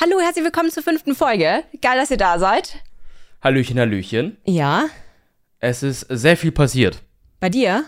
[0.00, 1.64] Hallo, herzlich willkommen zur fünften Folge.
[1.80, 2.82] Geil, dass ihr da seid.
[3.42, 4.36] Hallöchen, Hallöchen.
[4.44, 4.86] Ja,
[5.58, 7.02] Es ist sehr viel passiert.
[7.40, 7.84] bei dir?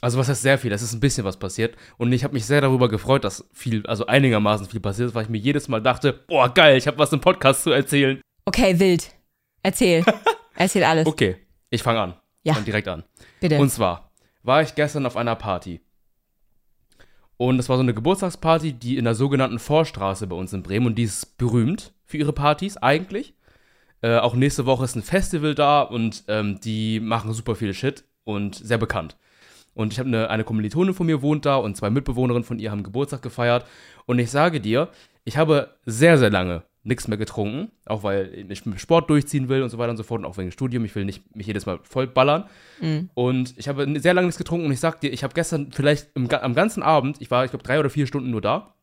[0.00, 0.72] Also was heißt sehr viel?
[0.72, 1.76] Es ist ein bisschen was passiert.
[1.96, 5.24] Und ich habe mich sehr darüber gefreut, dass viel, also einigermaßen viel passiert ist, weil
[5.24, 8.20] ich mir jedes Mal dachte, boah, geil, ich habe was im Podcast zu erzählen.
[8.44, 9.10] Okay, wild.
[9.62, 10.04] Erzähl.
[10.56, 11.06] Erzähl alles.
[11.06, 11.36] Okay,
[11.70, 12.14] ich fange an.
[12.42, 12.54] Ja.
[12.54, 13.04] Fang direkt an.
[13.40, 13.58] Bitte.
[13.58, 15.80] Und zwar war ich gestern auf einer Party.
[17.44, 20.86] Und das war so eine Geburtstagsparty, die in der sogenannten Vorstraße bei uns in Bremen.
[20.86, 23.34] Und die ist berühmt für ihre Partys eigentlich.
[24.00, 28.04] Äh, auch nächste Woche ist ein Festival da und ähm, die machen super viel Shit
[28.24, 29.18] und sehr bekannt.
[29.74, 32.70] Und ich habe eine, eine Kommilitone von mir wohnt da und zwei Mitbewohnerinnen von ihr
[32.70, 33.66] haben Geburtstag gefeiert.
[34.06, 34.88] Und ich sage dir,
[35.24, 39.62] ich habe sehr, sehr lange nichts mehr getrunken, auch weil ich mit Sport durchziehen will
[39.62, 40.84] und so weiter und so fort und auch wegen Studium.
[40.84, 42.44] Ich will nicht mich jedes Mal voll ballern.
[43.14, 46.08] Und ich habe sehr lange nichts getrunken und ich sag dir, ich habe gestern vielleicht
[46.14, 48.74] im, am ganzen Abend, ich war, ich glaube, drei oder vier Stunden nur da,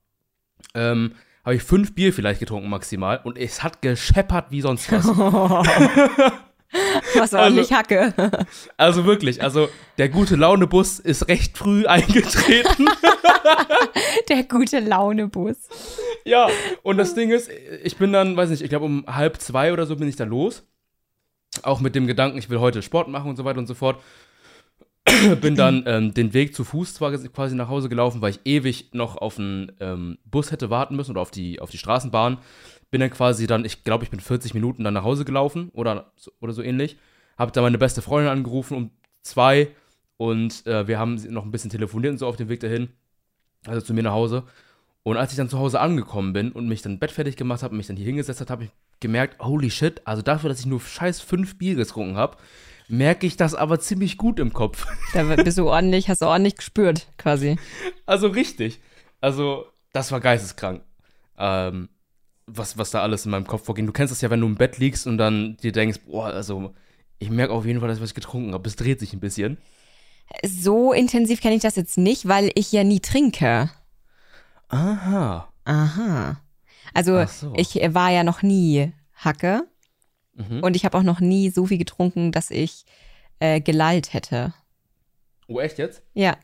[0.74, 1.14] ähm,
[1.46, 5.06] habe ich fünf Bier vielleicht getrunken maximal und es hat gescheppert wie sonst was.
[7.16, 8.14] Was ordentlich Hacke.
[8.78, 12.88] also wirklich, also der gute Laune-Bus ist recht früh eingetreten.
[14.30, 15.58] Der gute Laune-Bus.
[16.26, 16.48] ja,
[16.84, 17.50] und das Ding ist,
[17.84, 20.24] ich bin dann, weiß nicht, ich glaube um halb zwei oder so bin ich da
[20.24, 20.64] los.
[21.64, 24.02] Auch mit dem Gedanken, ich will heute Sport machen und so weiter und so fort.
[25.42, 28.94] bin dann ähm, den Weg zu Fuß zwar quasi nach Hause gelaufen, weil ich ewig
[28.94, 32.38] noch auf den ähm, Bus hätte warten müssen oder auf die, auf die Straßenbahn.
[32.92, 36.12] Bin dann quasi dann, ich glaube, ich bin 40 Minuten dann nach Hause gelaufen oder,
[36.16, 36.98] so- oder so ähnlich.
[37.38, 38.92] Hab dann meine beste Freundin angerufen um
[39.24, 39.70] zwei
[40.18, 42.90] und äh, wir haben noch ein bisschen telefoniert und so auf dem Weg dahin.
[43.66, 44.44] Also zu mir nach Hause.
[45.04, 47.72] Und als ich dann zu Hause angekommen bin und mich dann Bett fertig gemacht habe
[47.72, 50.68] und mich dann hier hingesetzt habe, habe ich gemerkt, holy shit, also dafür, dass ich
[50.68, 52.38] nur scheiß fünf Bier getrunken habe,
[52.88, 54.86] merke ich das aber ziemlich gut im Kopf.
[55.14, 57.58] Da bist du ordentlich, hast du ordentlich gespürt, quasi.
[58.06, 58.80] Also richtig.
[59.22, 60.84] Also, das war geisteskrank.
[61.38, 61.90] Ähm,
[62.48, 63.86] was, was da alles in meinem Kopf vorging.
[63.86, 66.74] Du kennst das ja, wenn du im Bett liegst und dann dir denkst, boah, also,
[67.20, 68.68] ich merke auf jeden Fall, dass ich was getrunken habe.
[68.68, 69.58] Es dreht sich ein bisschen.
[70.46, 73.70] So intensiv kenne ich das jetzt nicht, weil ich ja nie trinke.
[74.70, 75.52] Aha.
[75.66, 76.42] Aha.
[76.94, 77.54] Also so.
[77.56, 79.64] ich war ja noch nie Hacke
[80.34, 80.64] Mhm.
[80.64, 82.86] und ich habe auch noch nie so viel getrunken, dass ich
[83.40, 84.54] äh, gelallt hätte.
[85.48, 86.04] Oh, echt jetzt?
[86.14, 86.38] Ja.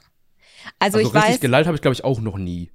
[0.78, 2.70] Also, Also, ich richtig weiß, gelallt habe ich, glaube ich, auch noch nie.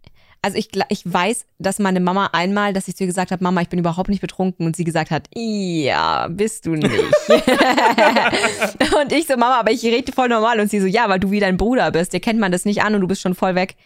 [0.44, 3.62] Also ich, ich weiß, dass meine Mama einmal, dass ich zu ihr gesagt habe, Mama,
[3.62, 6.92] ich bin überhaupt nicht betrunken und sie gesagt hat, ja, bist du nicht.
[7.28, 11.30] und ich so, Mama, aber ich rede voll normal und sie so, ja, weil du
[11.30, 13.54] wie dein Bruder bist, dir kennt man das nicht an und du bist schon voll
[13.54, 13.76] weg.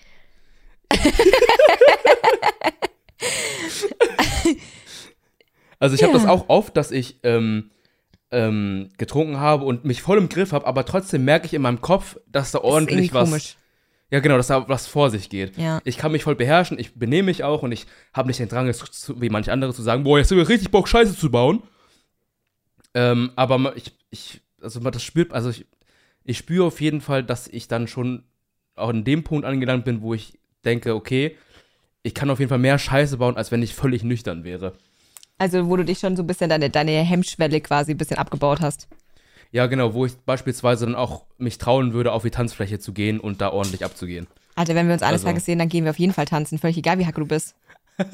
[5.78, 6.18] Also ich habe Ja.
[6.18, 7.70] das auch oft, dass ich ähm,
[8.30, 11.80] ähm, getrunken habe und mich voll im Griff habe, aber trotzdem merke ich in meinem
[11.80, 13.28] Kopf, dass da ordentlich was.
[13.28, 13.56] komisch.
[14.10, 15.56] Ja, genau, dass da was vor sich geht.
[15.56, 15.80] Ja.
[15.84, 18.72] Ich kann mich voll beherrschen, ich benehme mich auch und ich habe nicht den Drang,
[18.72, 21.62] zu, wie manche andere zu sagen, boah, jetzt haben wir richtig Bock, Scheiße zu bauen.
[22.94, 25.66] Ähm, aber ich, ich, also man das spürt, also ich,
[26.24, 28.22] ich spüre auf jeden Fall, dass ich dann schon
[28.76, 31.36] auch in dem Punkt angelangt bin, wo ich denke, okay,
[32.02, 34.74] ich kann auf jeden Fall mehr Scheiße bauen, als wenn ich völlig nüchtern wäre.
[35.38, 38.60] Also wo du dich schon so ein bisschen deine, deine Hemmschwelle quasi ein bisschen abgebaut
[38.60, 38.88] hast.
[39.52, 43.20] Ja, genau, wo ich beispielsweise dann auch mich trauen würde, auf die Tanzfläche zu gehen
[43.20, 44.26] und da ordentlich abzugehen.
[44.54, 45.26] Alter, wenn wir uns eines Also.
[45.26, 46.58] Tages sehen, dann gehen wir auf jeden Fall tanzen.
[46.58, 47.54] Völlig egal, wie hacke du bist.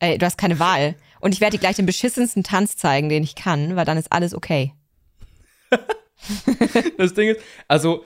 [0.00, 0.96] Ey, du hast keine Wahl.
[1.20, 4.10] Und ich werde dir gleich den beschissensten Tanz zeigen, den ich kann, weil dann ist
[4.12, 4.72] alles okay.
[6.98, 8.04] Das Ding ist, also,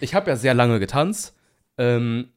[0.00, 1.34] ich habe ja sehr lange getanzt.
[1.76, 2.32] Ähm,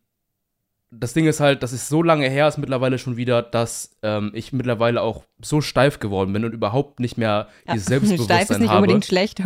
[0.92, 4.32] das Ding ist halt, dass es so lange her ist mittlerweile schon wieder, dass ähm,
[4.36, 8.60] ich mittlerweile auch so steif geworden bin und überhaupt nicht mehr dieses Steif ist Selbstbewusstsein
[8.60, 8.82] nicht habe.
[8.82, 9.40] unbedingt schlecht.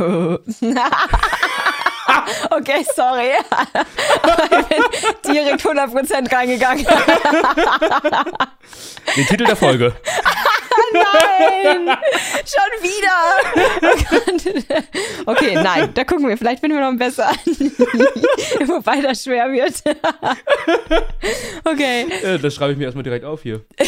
[2.50, 3.30] okay, sorry.
[4.60, 4.84] ich bin
[5.34, 6.86] direkt 100% reingegangen.
[9.16, 9.94] Den Titel der Folge.
[10.94, 11.98] Nein!
[12.46, 13.18] Schon wieder!
[15.26, 16.38] Okay, nein, da gucken wir.
[16.38, 17.30] Vielleicht finden wir noch einen besser.
[18.68, 19.82] Wobei das schwer wird.
[21.66, 22.06] okay.
[22.24, 23.66] Äh, das schreibe ich mir erstmal direkt auf hier.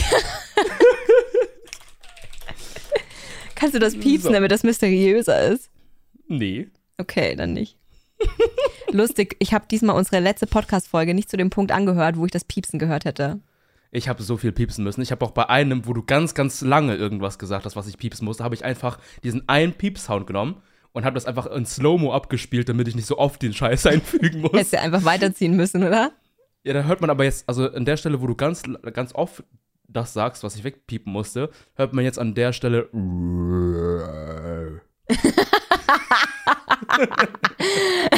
[3.56, 4.34] Kannst du das piepsen, So.
[4.34, 5.70] damit das mysteriöser ist?
[6.28, 6.68] Nee.
[6.98, 7.78] Okay, dann nicht.
[8.92, 12.44] Lustig, ich habe diesmal unsere letzte Podcast-Folge nicht zu dem Punkt angehört, wo ich das
[12.44, 13.40] Piepsen gehört hätte.
[13.98, 15.02] Ich habe so viel piepsen müssen.
[15.02, 17.98] Ich habe auch bei einem, wo du ganz, ganz lange irgendwas gesagt hast, was ich
[17.98, 20.62] piepsen musste, habe ich einfach diesen einen Piepsound genommen
[20.94, 24.42] und habe das einfach in Slow-Mo abgespielt, damit ich nicht so oft den Scheiß einfügen
[24.42, 24.54] muss.
[24.54, 26.12] Hättest du einfach weiterziehen müssen, oder?
[26.64, 28.62] Ja, da hört man aber jetzt, also an der Stelle, wo du ganz,
[28.94, 29.44] ganz oft
[29.88, 32.90] das sagst, was ich wegpiepen musste, hört man jetzt an der Stelle.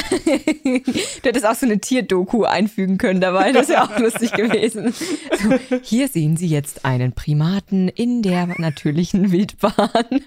[0.02, 4.92] du hättest auch so eine Tierdoku einfügen können dabei, das wäre auch lustig gewesen.
[4.92, 10.24] So, hier sehen Sie jetzt einen Primaten in der natürlichen Wildbahn.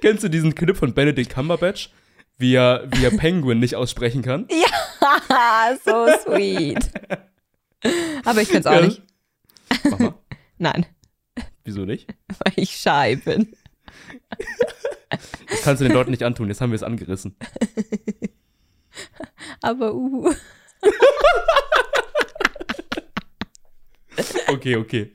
[0.00, 1.90] Kennst du diesen Clip von Benedict Cumberbatch?
[2.36, 4.48] Wie er, wie er Penguin nicht aussprechen kann?
[4.50, 6.90] Ja, so sweet.
[8.24, 8.86] Aber ich kann's auch Ja.
[8.86, 9.02] nicht.
[9.84, 10.14] Mach mal.
[10.58, 10.86] Nein,
[11.64, 12.08] Wieso nicht?
[12.44, 13.54] weil ich shy bin.
[15.48, 17.36] Das kannst du den Leuten nicht antun, jetzt haben wir es angerissen.
[19.60, 20.32] Aber uh.
[24.48, 25.12] Okay, okay.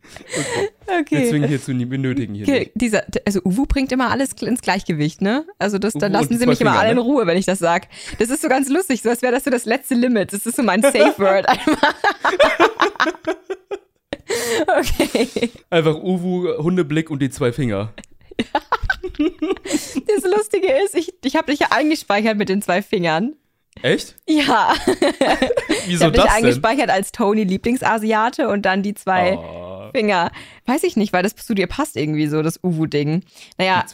[0.87, 1.29] Okay.
[1.29, 2.59] zwingen hier zu, wir benötigen hier okay.
[2.59, 2.71] nicht.
[2.75, 5.45] Dieser, also Uwu bringt immer alles ins Gleichgewicht, ne?
[5.57, 7.01] Also das, dann Uwu und lassen sie mich immer alle in ne?
[7.01, 7.87] Ruhe, wenn ich das sag.
[8.17, 10.33] Das ist so ganz lustig, so als wäre das so das letzte Limit.
[10.33, 11.95] Das ist so mein Safe Word einfach.
[14.79, 15.51] okay.
[15.69, 17.93] Einfach Uwu, Hundeblick und die zwei Finger.
[20.07, 23.35] Das Lustige ist, ich, ich habe dich ja eingespeichert mit den zwei Fingern.
[23.81, 24.15] Echt?
[24.27, 24.73] Ja.
[25.85, 26.43] Ich Wieso habe dich das denn?
[26.45, 30.31] eingespeichert als Tony Lieblingsasiate und dann die zwei Oh, Finger.
[30.65, 33.23] Weiß ich nicht, weil das zu dir passt irgendwie so, das Uwu-Ding.
[33.57, 33.85] Naja,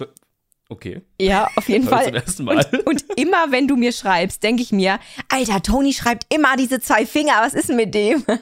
[0.67, 1.01] okay.
[1.21, 2.05] ja, auf jeden ich Fall.
[2.05, 2.65] zum ersten Mal.
[2.71, 4.99] Und, und immer, wenn du mir schreibst, denke ich mir,
[5.29, 8.23] Alter, Toni schreibt immer diese zwei Finger, was ist denn mit dem?
[8.25, 8.39] Zwei,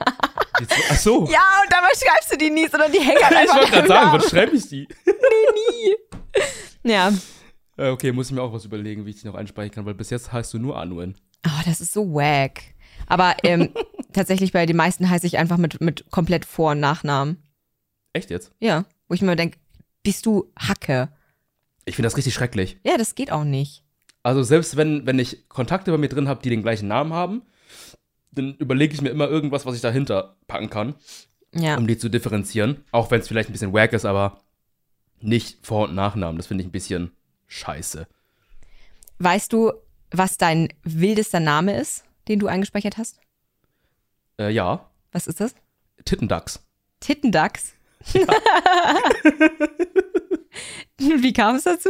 [0.89, 1.27] ach so.
[1.31, 3.87] ja, und dabei schreibst du die nie, sondern die hängen halt ich einfach wollte gerade
[3.87, 4.87] sagen, was schreibe ich die?
[6.83, 7.09] Ja.
[7.77, 9.93] Äh, Okay, muss ich mir auch was überlegen, wie ich dich noch einspeichern kann, weil
[9.95, 11.15] bis jetzt heißt du nur Anuen.
[11.45, 12.61] Oh, das ist so wack.
[13.07, 13.69] Aber ähm,
[14.13, 17.41] tatsächlich bei den meisten heiße ich einfach mit, mit komplett Vor- und Nachnamen.
[18.13, 18.51] Echt jetzt?
[18.59, 18.85] Ja.
[19.07, 19.57] Wo ich mir denke,
[20.03, 21.09] bist du Hacke?
[21.85, 22.77] Ich finde das richtig schrecklich.
[22.85, 23.83] Ja, das geht auch nicht.
[24.21, 27.41] Also selbst wenn, wenn ich Kontakte bei mir drin habe, die den gleichen Namen haben,
[28.31, 30.95] dann überlege ich mir immer irgendwas, was ich dahinter packen kann,
[31.53, 31.75] Ja.
[31.77, 32.83] um die zu differenzieren.
[32.91, 34.41] Auch wenn es vielleicht ein bisschen wack ist, aber
[35.23, 36.37] nicht Vor- und Nachnamen.
[36.37, 37.11] Das finde ich ein bisschen
[37.47, 38.07] scheiße.
[39.19, 39.73] Weißt du,
[40.11, 43.19] was dein wildester Name ist, den du eingespeichert hast?
[44.39, 45.55] Äh, ja, Was ist das?
[46.05, 46.65] Tittendachs.
[46.99, 47.73] Tittendachs.
[50.97, 51.89] Wie kam es dazu?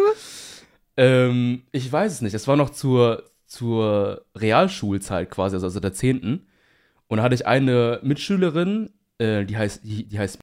[0.98, 2.34] Ähm, ich weiß es nicht.
[2.34, 6.48] Es war noch zur, zur Realschulzeit quasi, also, also der 10.
[7.08, 10.40] Und da hatte ich eine Mitschülerin, äh, die heißt, die, die heißt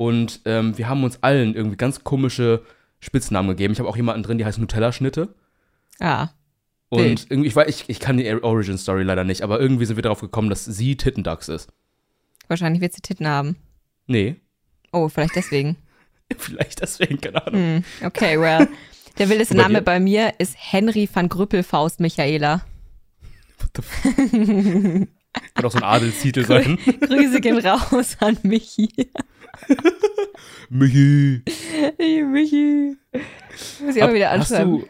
[0.00, 2.62] und ähm, wir haben uns allen irgendwie ganz komische
[3.00, 3.74] Spitznamen gegeben.
[3.74, 5.34] Ich habe auch jemanden drin, die heißt Nutella-Schnitte.
[6.00, 6.32] Ja.
[6.88, 7.26] Und Wild.
[7.28, 10.22] irgendwie, ich, weiß, ich, ich kann die Origin-Story leider nicht, aber irgendwie sind wir darauf
[10.22, 11.68] gekommen, dass sie Tittendachs ist.
[12.48, 13.56] Wahrscheinlich wird sie Titten haben.
[14.06, 14.36] Nee,
[14.92, 15.76] Oh, vielleicht deswegen.
[16.38, 17.60] vielleicht deswegen, keine Ahnung.
[17.60, 18.68] Hm, okay, well.
[19.18, 19.82] Der wildeste Name dir?
[19.82, 22.62] bei mir ist Henry van Grüppelfaust Michaela.
[23.58, 25.06] What the f-
[25.54, 26.78] Kann auch so ein Adelstitel sein.
[27.02, 28.88] Grüße gehen raus an Michi.
[30.70, 31.42] Michi.
[31.98, 32.96] Michi.
[33.84, 34.80] Muss ich auch Hab- wieder hast anschreiben.
[34.80, 34.86] du,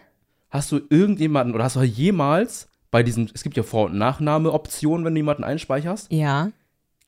[0.50, 5.04] hast du irgendjemanden oder hast du jemals bei diesen, es gibt ja Vor- und Nachname-Optionen,
[5.04, 6.50] wenn du jemanden einspeicherst, Ja.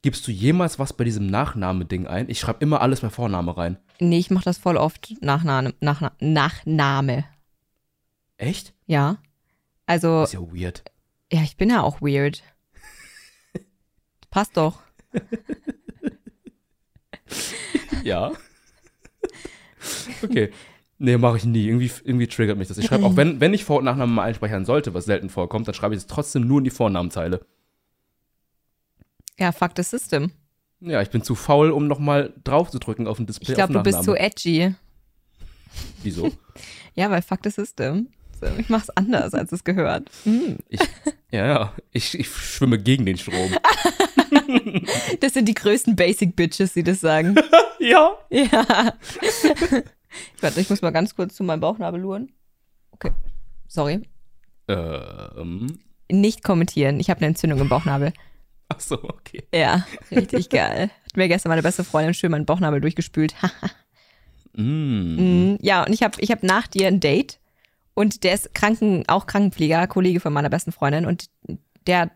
[0.03, 2.29] gibst du jemals was bei diesem Nachname-Ding ein?
[2.31, 3.79] Ich schreibe immer alles bei Vorname rein.
[4.01, 5.75] Nee, ich mache das voll oft Nachname.
[5.81, 7.25] Nachna Nachname.
[8.37, 8.75] Echt?
[8.87, 9.19] Ja.
[9.87, 10.85] Also, Das ist ja weird.
[11.33, 12.43] ja, ich bin ja auch weird.
[14.31, 14.81] Passt doch.
[18.03, 18.33] Ja.
[20.23, 20.51] okay.
[20.99, 21.67] Nee, mache ich nie.
[21.67, 22.79] Irgendwie, irgendwie triggert mich das.
[22.79, 25.67] Ich schreibe auch, wenn, wenn ich Vor- und Nachnamen mal einspeichern sollte, was selten vorkommt,
[25.67, 27.45] dann schreibe ich es trotzdem nur in die Vornamenzeile.
[29.39, 30.31] Ja, fuck the system.
[30.81, 33.51] Ja, ich bin zu faul, um nochmal drauf zu drücken auf dem Display.
[33.51, 34.75] Ich glaube, du bist zu edgy.
[36.03, 36.31] Wieso?
[36.95, 38.09] Ja, weil fuck the system.
[38.39, 40.11] So, ich mach's anders, als es gehört.
[40.25, 40.59] Hm.
[41.31, 41.73] Ja, ja.
[41.91, 43.51] Ich, ich schwimme gegen den Strom.
[45.21, 47.35] Das sind die größten Basic Bitches, die das sagen.
[47.79, 48.13] ja.
[48.31, 48.67] ja.
[50.41, 52.33] Warte, ich muss mal ganz kurz zu meinem Bauchnabel luren.
[52.93, 53.13] Okay.
[53.69, 54.03] Sorry.
[54.69, 55.79] Ähm.
[56.11, 57.01] Nicht kommentieren.
[57.01, 58.13] Ich habe eine Entzündung im Bauchnabel.
[58.69, 59.45] Ach so, okay.
[59.55, 60.91] Ja, richtig geil.
[61.05, 63.35] Hat mir gestern meine beste Freundin schön meinen Bauchnabel durchgespült.
[64.55, 65.55] Mm.
[65.55, 67.41] Mm, ja, und ich habe ich hab nach dir ein Date
[67.95, 71.31] und der ist Kranken, auch Krankenpfleger, Kollege von meiner besten Freundin und
[71.87, 72.11] der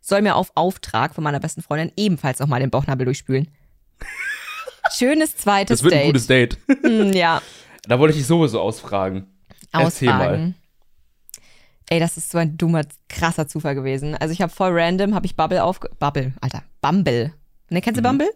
[0.00, 3.48] soll mir auf Auftrag von meiner besten Freundin ebenfalls nochmal den Bauchnabel durchspülen.
[4.96, 6.06] Schönes zweites Das wird ein Date.
[6.06, 6.58] gutes Date.
[6.82, 7.40] Mm, ja,
[7.86, 9.26] Da wollte ich dich sowieso ausfragen.
[9.72, 10.54] Ausfragen.
[11.88, 14.14] Ey, das ist so ein dummer, krasser Zufall gewesen.
[14.16, 15.80] Also ich habe voll random, habe ich Bubble auf...
[15.98, 17.32] Bubble, Alter, Bumble.
[17.68, 18.18] Ne, kennst du Mhm.
[18.18, 18.30] Bumble?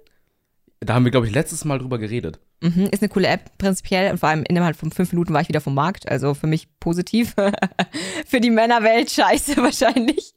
[0.80, 2.40] Da haben wir, glaube ich, letztes Mal drüber geredet.
[2.60, 5.48] Mhm, ist eine coole App prinzipiell und vor allem innerhalb von fünf Minuten war ich
[5.48, 6.08] wieder vom Markt.
[6.08, 7.34] Also für mich positiv.
[8.26, 10.33] für die Männerwelt scheiße wahrscheinlich.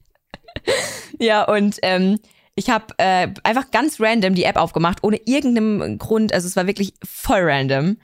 [1.19, 2.19] Ja, und ähm,
[2.55, 6.33] ich habe äh, einfach ganz random die App aufgemacht, ohne irgendeinen Grund.
[6.33, 7.97] Also es war wirklich voll random.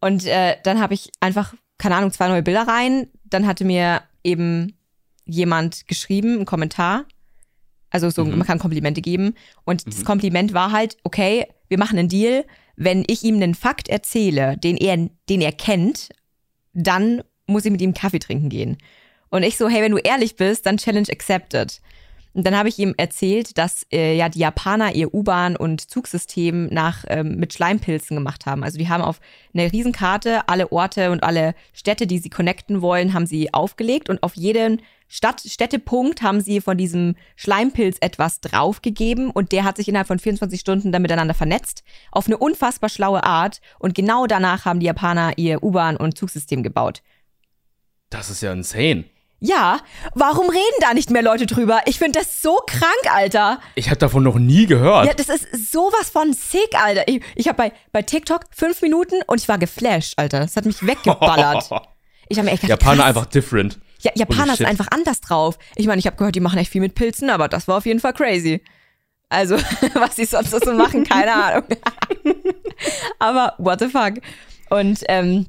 [0.00, 3.08] Und äh, dann habe ich einfach, keine Ahnung, zwei neue Bilder rein.
[3.24, 4.76] Dann hatte mir eben
[5.24, 7.04] jemand geschrieben, einen Kommentar.
[7.90, 8.38] Also so, Mhm.
[8.38, 9.34] man kann Komplimente geben.
[9.64, 12.44] Und das Kompliment war halt, okay, wir machen einen Deal.
[12.76, 16.08] Wenn ich ihm einen Fakt erzähle, den er, den er kennt,
[16.72, 18.78] dann muss ich mit ihm Kaffee trinken gehen.
[19.28, 21.80] Und ich so, hey, wenn du ehrlich bist, dann Challenge accepted.
[22.32, 26.66] Und dann habe ich ihm erzählt, dass äh, ja die Japaner ihr U-Bahn- und Zugsystem
[26.66, 28.62] nach ähm, mit Schleimpilzen gemacht haben.
[28.62, 29.20] Also die haben auf
[29.52, 34.22] einer Riesenkarte alle Orte und alle Städte, die sie connecten wollen, haben sie aufgelegt und
[34.22, 34.80] auf jeden
[35.12, 40.20] Stadt Städtepunkt haben sie von diesem Schleimpilz etwas draufgegeben und der hat sich innerhalb von
[40.20, 41.82] 24 Stunden dann miteinander vernetzt
[42.12, 46.62] auf eine unfassbar schlaue Art und genau danach haben die Japaner ihr U-Bahn- und Zugsystem
[46.62, 47.02] gebaut.
[48.08, 49.04] Das ist ja insane.
[49.42, 49.80] Ja,
[50.14, 51.80] warum reden da nicht mehr Leute drüber?
[51.86, 53.58] Ich finde das so krank, Alter.
[53.74, 55.06] Ich habe davon noch nie gehört.
[55.06, 57.08] Ja, das ist sowas von sick, Alter.
[57.08, 60.40] Ich, ich habe bei, bei TikTok fünf Minuten und ich war geflasht, Alter.
[60.40, 61.70] Das hat mich weggeballert.
[62.32, 63.08] Ich habe mir echt gedacht, Japaner krass.
[63.08, 63.80] einfach different.
[64.02, 65.58] Ja, Japaner sind einfach anders drauf.
[65.74, 67.86] Ich meine, ich habe gehört, die machen echt viel mit Pilzen, aber das war auf
[67.86, 68.62] jeden Fall crazy.
[69.28, 69.56] Also,
[69.94, 71.64] was sie sonst so machen, keine Ahnung.
[73.18, 74.14] aber what the fuck.
[74.68, 75.46] Und, ähm,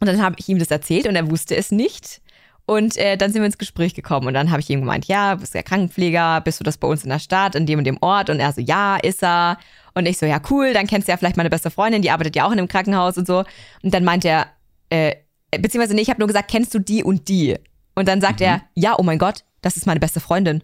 [0.00, 2.20] und dann habe ich ihm das erzählt und er wusste es nicht.
[2.66, 5.34] Und äh, dann sind wir ins Gespräch gekommen und dann habe ich ihm gemeint, ja,
[5.34, 7.84] bist du ja Krankenpfleger, bist du das bei uns in der Stadt, in dem und
[7.84, 8.30] dem Ort?
[8.30, 9.58] Und er so, ja, ist er.
[9.94, 12.36] Und ich so, ja, cool, dann kennst du ja vielleicht meine beste Freundin, die arbeitet
[12.36, 13.44] ja auch in einem Krankenhaus und so.
[13.82, 14.46] Und dann meint er,
[14.88, 15.16] äh,
[15.50, 17.56] beziehungsweise nee, ich habe nur gesagt, kennst du die und die?
[17.94, 20.62] Und dann sagt er, ja, oh mein Gott, das ist meine beste Freundin.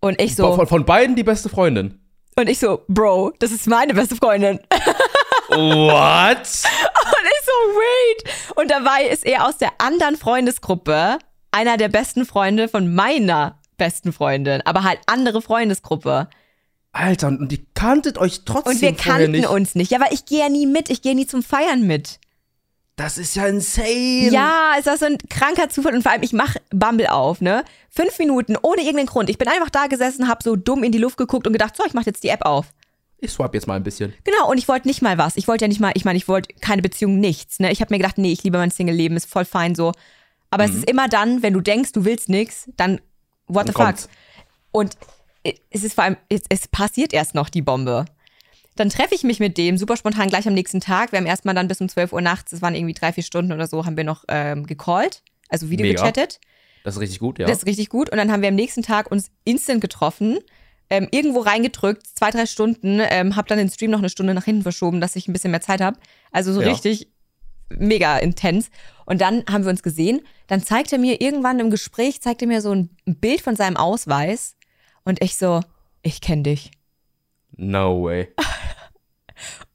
[0.00, 2.00] Und ich so, Von, von beiden die beste Freundin.
[2.36, 4.58] und ich so, Bro, das ist meine beste Freundin.
[5.48, 5.56] What?
[5.56, 8.56] Und ich so, wait.
[8.56, 11.18] Und dabei ist er aus der anderen Freundesgruppe
[11.50, 16.28] einer der besten Freunde von meiner besten Freundin, aber halt andere Freundesgruppe.
[16.92, 19.48] Alter, und die kanntet euch trotzdem Und wir kannten nicht.
[19.48, 19.90] uns nicht.
[19.90, 20.90] Ja, weil ich gehe ja nie mit.
[20.90, 22.18] Ich gehe nie zum Feiern mit.
[22.96, 24.30] Das ist ja insane.
[24.30, 27.64] Ja, es war so ein kranker Zufall und vor allem, ich mache Bumble auf, ne?
[27.90, 29.30] Fünf Minuten, ohne irgendeinen Grund.
[29.30, 31.84] Ich bin einfach da gesessen, hab so dumm in die Luft geguckt und gedacht, so,
[31.86, 32.66] ich mach jetzt die App auf.
[33.20, 34.14] Ich swipe jetzt mal ein bisschen.
[34.24, 35.36] Genau, und ich wollte nicht mal was.
[35.36, 37.58] Ich wollte ja nicht mal, ich meine, ich wollte keine Beziehung, nichts.
[37.58, 37.72] Ne?
[37.72, 39.92] Ich habe mir gedacht, nee, ich liebe mein Single-Leben, ist voll fein so.
[40.50, 43.00] Aber es ist immer dann, wenn du denkst, du willst nix, dann
[43.48, 43.54] what Mhm.
[43.54, 43.84] Dann the fuck.
[43.84, 44.08] kommt's.
[44.70, 44.96] Und
[45.70, 48.04] es ist vor allem, es, es passiert erst noch die Bombe.
[48.76, 51.10] Dann treffe ich mich mit dem super spontan gleich am nächsten Tag.
[51.12, 53.52] Wir haben erstmal dann bis um 12 Uhr nachts, es waren irgendwie drei, vier Stunden
[53.52, 56.00] oder so, haben wir noch ähm, gecallt, also Video Mega.
[56.00, 56.38] gechattet.
[56.84, 57.46] Das ist richtig gut, ja.
[57.46, 58.08] Das ist richtig gut.
[58.10, 60.38] Und dann haben wir am nächsten Tag uns instant getroffen,
[60.90, 64.44] ähm, irgendwo reingedrückt, zwei, drei Stunden, ähm, hab dann den Stream noch eine Stunde nach
[64.44, 65.98] hinten verschoben, dass ich ein bisschen mehr Zeit habe.
[66.32, 66.68] Also so Ja.
[66.68, 67.08] richtig
[67.70, 68.70] mega intens.
[69.04, 70.22] Und dann haben wir uns gesehen.
[70.46, 73.76] Dann zeigt er mir irgendwann im Gespräch, zeigt er mir so ein Bild von seinem
[73.76, 74.56] Ausweis.
[75.04, 75.60] Und ich so,
[76.02, 76.70] ich kenne dich.
[77.56, 78.28] no way.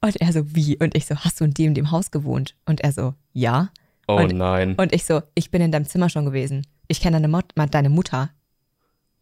[0.00, 0.76] Und er so, wie?
[0.76, 2.54] Und ich so, hast du in dem, dem Haus gewohnt?
[2.66, 3.70] Und er so, ja.
[4.06, 4.74] Oh Und- nein.
[4.76, 6.66] Und ich so, ich bin in deinem Zimmer schon gewesen.
[6.88, 8.30] Ich kenne deine, Mot deine Mutter.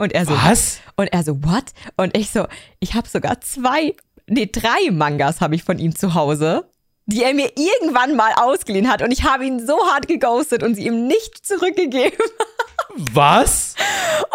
[0.03, 0.81] Und er so, Was?
[0.97, 1.67] Und er so, what?
[1.97, 2.49] Und ich so,
[2.81, 3.95] ich habe sogar zwei,
[4.27, 6.69] nee, drei Mangas habe ich von ihm zu Hause,
[7.07, 9.03] die er mir irgendwann mal ausgeliehen hat.
[9.03, 12.19] Und ich habe ihn so hart geghostet und sie ihm nicht zurückgegeben.
[13.13, 13.77] Was?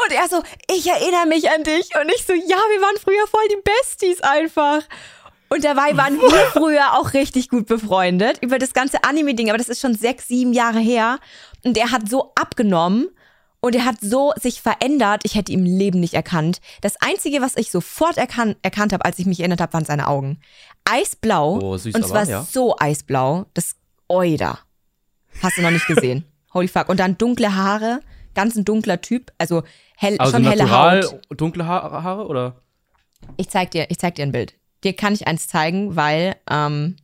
[0.06, 0.42] Und er so,
[0.74, 1.90] ich erinnere mich an dich.
[2.00, 2.40] Und ich so, ja,
[2.72, 4.84] wir waren früher voll die Besties einfach.
[5.50, 9.50] Und dabei waren wir früher auch richtig gut befreundet über das ganze Anime-Ding.
[9.50, 11.20] Aber das ist schon sechs, sieben Jahre her.
[11.66, 13.10] Und er hat so abgenommen
[13.60, 15.22] und er hat so sich verändert.
[15.24, 16.62] Ich hätte ihn im Leben nicht erkannt.
[16.82, 20.08] Das Einzige, was ich sofort erkan erkannt habe, als ich mich erinnert habe, waren seine
[20.08, 20.40] Augen.
[20.86, 21.60] Eisblau.
[21.62, 22.44] Oh, süß und aber, zwar ja.
[22.44, 23.46] so eisblau.
[23.54, 23.76] Das
[24.08, 24.60] Oida.
[25.42, 26.24] Hast du noch nicht gesehen.
[26.54, 26.90] Holy fuck.
[26.90, 28.00] Und dann dunkle Haare.
[28.36, 29.32] Ganz ein dunkler Typ.
[29.38, 29.64] Also
[29.96, 31.20] hell, Also schon helle Haut.
[31.30, 32.62] dunkle ha Haare oder?
[33.38, 34.54] Ich zeig dir, ich zeig dir ein Bild.
[34.84, 36.98] Dir kann ich eins zeigen, weil ähm,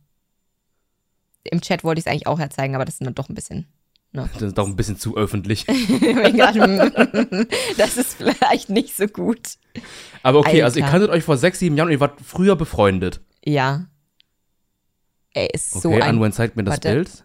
[1.42, 3.66] im Chat wollte ich es eigentlich auch herzeigen, aber das ist dann doch ein bisschen.
[4.14, 5.66] Das ist doch ein bisschen zu öffentlich.
[7.76, 9.40] das ist vielleicht nicht so gut.
[10.22, 10.92] Aber okay, also ihr Alter.
[10.92, 13.20] kanntet euch vor sechs, sieben Jahren und ihr wart früher befreundet.
[13.44, 13.86] Ja.
[15.32, 16.10] Er ist so Okay, ein.
[16.10, 16.94] Anwen zeigt mir das Warte.
[16.94, 17.24] Bild.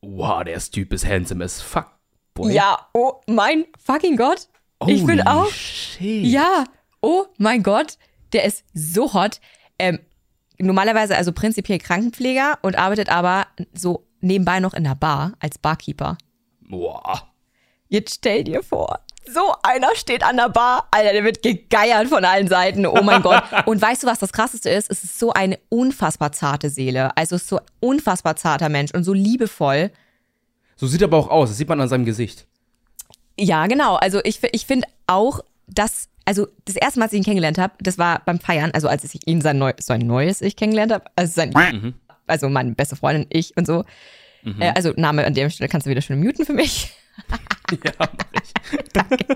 [0.00, 1.86] Wow, der Typ ist handsome as fuck,
[2.32, 2.52] boy.
[2.52, 4.48] Ja, oh mein fucking Gott.
[4.86, 5.50] ich bin Holy auch.
[5.50, 6.24] Shit.
[6.24, 6.64] Ja,
[7.02, 7.98] oh mein Gott,
[8.32, 9.38] der ist so hot.
[9.78, 9.98] Ähm,
[10.58, 16.16] normalerweise also prinzipiell Krankenpfleger und arbeitet aber so nebenbei noch in der Bar als Barkeeper.
[16.60, 17.28] Boah.
[17.88, 22.24] Jetzt stell dir vor, so einer steht an der Bar, Alter, der wird gegeiert von
[22.24, 22.86] allen Seiten.
[22.86, 23.42] Oh mein Gott.
[23.66, 24.90] Und weißt du, was das krasseste ist?
[24.90, 27.16] Es ist so eine unfassbar zarte Seele.
[27.16, 29.90] Also es ist so ein unfassbar zarter Mensch und so liebevoll.
[30.76, 31.50] So sieht er aber auch aus.
[31.50, 32.46] Das sieht man an seinem Gesicht.
[33.38, 33.96] Ja, genau.
[33.96, 37.74] Also ich, ich finde auch, dass, also das erste Mal, als ich ihn kennengelernt habe,
[37.80, 41.04] das war beim Feiern, also als ich ihn sein, neu, sein neues Ich kennengelernt habe,
[41.16, 41.52] also sein,
[42.26, 43.84] also meine beste Freundin, ich und so.
[44.44, 46.92] Äh, also Name an der Stelle kannst du wieder schön muten für mich.
[47.70, 49.26] ja, mach ich.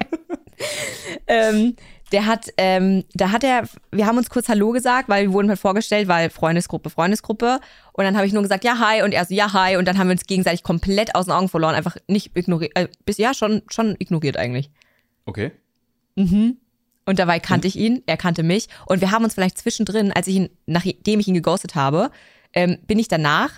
[1.26, 1.76] ähm,
[2.12, 5.48] der hat, ähm, da hat er, wir haben uns kurz Hallo gesagt, weil wir wurden
[5.48, 7.60] halt vorgestellt, weil Freundesgruppe, Freundesgruppe.
[7.92, 9.02] Und dann habe ich nur gesagt, ja, hi.
[9.02, 9.76] Und er so, ja, hi.
[9.76, 12.88] Und dann haben wir uns gegenseitig komplett aus den Augen verloren, einfach nicht ignoriert, äh,
[13.04, 14.70] bis, ja, schon, schon ignoriert eigentlich.
[15.24, 15.50] Okay.
[16.14, 16.58] Mhm.
[17.06, 18.68] Und dabei kannte ich ihn, er kannte mich.
[18.86, 22.10] Und wir haben uns vielleicht zwischendrin, als ich ihn, nachdem ich ihn geghostet habe,
[22.56, 23.50] ähm, bin ich danach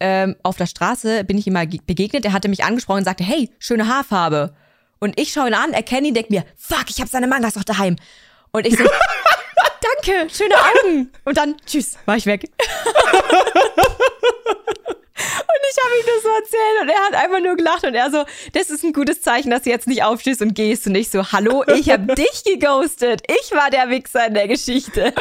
[0.00, 2.26] ähm, auf der Straße, bin ich ihm mal ge- begegnet.
[2.26, 4.54] Er hatte mich angesprochen und sagte, hey, schöne Haarfarbe.
[4.98, 7.64] Und ich schaue ihn an, erkenne ihn, denke mir, fuck, ich habe seine Mangas doch
[7.64, 7.96] daheim.
[8.52, 8.84] Und ich so,
[10.04, 11.10] danke, schöne Augen.
[11.24, 12.50] Und dann, tschüss, war ich weg.
[15.16, 18.10] Und ich habe ihm das so erzählt und er hat einfach nur gelacht und er
[18.10, 21.08] so, das ist ein gutes Zeichen, dass du jetzt nicht aufstehst und gehst und ich
[21.08, 23.22] so, hallo, ich habe dich geghostet.
[23.28, 25.14] Ich war der Wichser in der Geschichte.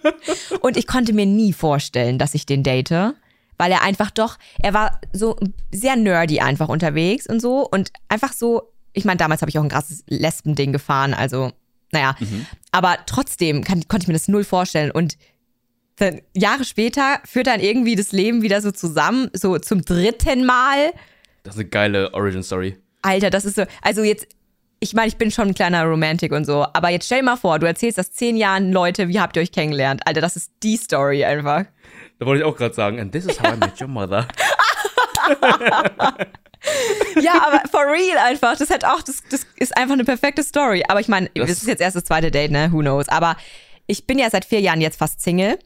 [0.60, 3.14] Und ich konnte mir nie vorstellen, dass ich den date,
[3.58, 5.36] weil er einfach doch, er war so
[5.72, 9.62] sehr nerdy einfach unterwegs und so und einfach so, ich meine, damals habe ich auch
[9.62, 11.52] ein krasses Lesben-Ding gefahren, also
[11.92, 12.16] naja,
[12.72, 15.16] aber trotzdem kann, konnte ich mir das null vorstellen und
[15.98, 20.92] dann Jahre später führt dann irgendwie das Leben wieder so zusammen, so zum dritten Mal.
[21.42, 22.76] Das ist eine geile Origin-Story.
[23.02, 24.26] Alter, das ist so, also jetzt,
[24.80, 27.36] ich meine, ich bin schon ein kleiner Romantik und so, aber jetzt stell dir mal
[27.36, 30.02] vor, du erzählst das zehn Jahren Leute, wie habt ihr euch kennengelernt?
[30.06, 31.64] Alter, das ist die Story einfach.
[32.18, 34.26] Da wollte ich auch gerade sagen, and this is how I met your mother.
[37.20, 40.82] Ja, aber for real einfach, das hat auch, das, das ist einfach eine perfekte Story.
[40.88, 42.70] Aber ich meine, Das- das ist jetzt erst das zweite Date, ne?
[42.72, 43.08] Who knows?
[43.08, 43.36] Aber
[43.86, 45.58] ich bin ja seit vier Jahren jetzt fast Single.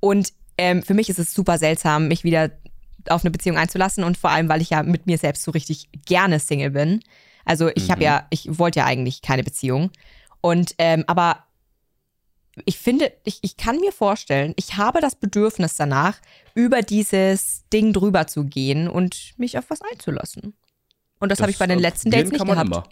[0.00, 2.50] Und ähm, für mich ist es super seltsam, mich wieder
[3.08, 5.88] auf eine Beziehung einzulassen und vor allem, weil ich ja mit mir selbst so richtig
[6.06, 7.00] gerne Single bin.
[7.44, 9.90] Also ich habe ja, ich wollte ja eigentlich keine Beziehung.
[10.40, 11.44] Und ähm, aber
[12.64, 16.18] ich finde, ich, ich kann mir vorstellen, ich habe das Bedürfnis danach,
[16.54, 20.54] über dieses Ding drüber zu gehen und mich auf was einzulassen.
[21.20, 22.68] Und das, habe ich bei den letzten Dates nicht kann gehabt.
[22.68, 22.88] man immer.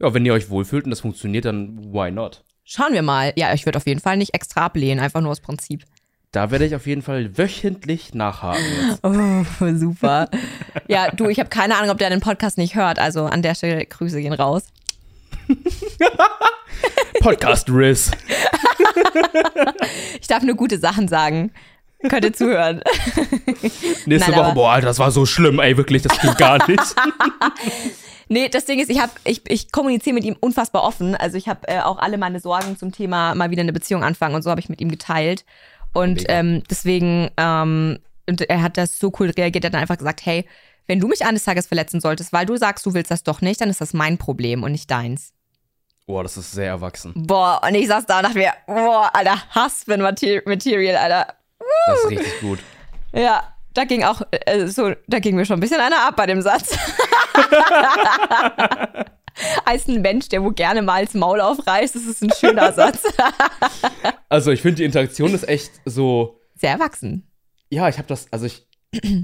[0.00, 2.44] Ja, wenn ihr euch wohlfühlt und das funktioniert, dann why not?
[2.68, 3.32] Schauen wir mal.
[3.36, 5.84] Ja, ich würde auf jeden Fall nicht extra ablehnen, einfach nur aus Prinzip.
[6.32, 9.00] Da werde ich auf jeden Fall wöchentlich nachhaken jetzt.
[9.04, 9.44] Oh,
[9.76, 10.28] super.
[10.88, 12.98] ja, du, ich habe keine Ahnung, ob der den Podcast nicht hört.
[12.98, 14.64] Also an der Stelle Grüße gehen raus.
[17.20, 18.10] Podcast Riss.
[20.20, 21.52] Ich darf nur gute Sachen sagen.
[22.08, 22.82] Könnt ihr zuhören.
[24.06, 26.82] Nächste Nein, Woche, boah, Alter, das war so schlimm, ey, wirklich, das ging gar nicht.
[28.28, 31.14] Nee, das Ding ist, ich, hab, ich, ich kommuniziere mit ihm unfassbar offen.
[31.14, 34.34] Also ich habe äh, auch alle meine Sorgen zum Thema mal wieder eine Beziehung anfangen
[34.34, 35.44] und so habe ich mit ihm geteilt.
[35.92, 39.98] Und ähm, deswegen, ähm, und er hat das so cool reagiert, er hat dann einfach
[39.98, 40.44] gesagt, hey,
[40.86, 43.60] wenn du mich eines Tages verletzen solltest, weil du sagst, du willst das doch nicht,
[43.60, 45.32] dann ist das mein Problem und nicht deins.
[46.06, 47.12] Boah, das ist sehr erwachsen.
[47.16, 51.34] Boah, und ich saß da und dachte mir, boah, Alter, Husband Material, Alter.
[51.86, 52.58] Das ist richtig gut.
[53.12, 53.42] Ja,
[53.74, 56.42] da ging auch, äh, so, da ging mir schon ein bisschen einer ab bei dem
[56.42, 56.76] Satz.
[59.64, 63.02] Als ein Mensch, der wo gerne mal das Maul aufreißt, das ist ein schöner Satz.
[64.28, 66.40] Also, ich finde, die Interaktion ist echt so.
[66.56, 67.30] Sehr erwachsen.
[67.70, 68.66] Ja, ich habe das, also ich,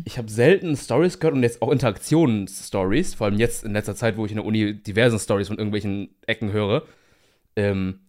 [0.05, 4.17] ich habe selten Stories gehört und jetzt auch Interaktionsstories, vor allem jetzt in letzter Zeit,
[4.17, 6.85] wo ich in der Uni diversen Stories von irgendwelchen Ecken höre,
[7.57, 8.01] ähm,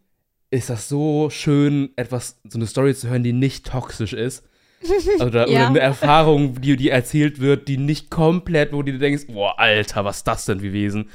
[0.51, 4.47] ist das so schön, etwas, so eine Story zu hören, die nicht toxisch ist.
[5.19, 5.61] Also da, Ja.
[5.61, 9.59] Oder eine Erfahrung, die, die erzählt wird, die nicht komplett, wo du dir denkst, boah,
[9.59, 11.09] Alter, was ist das denn gewesen?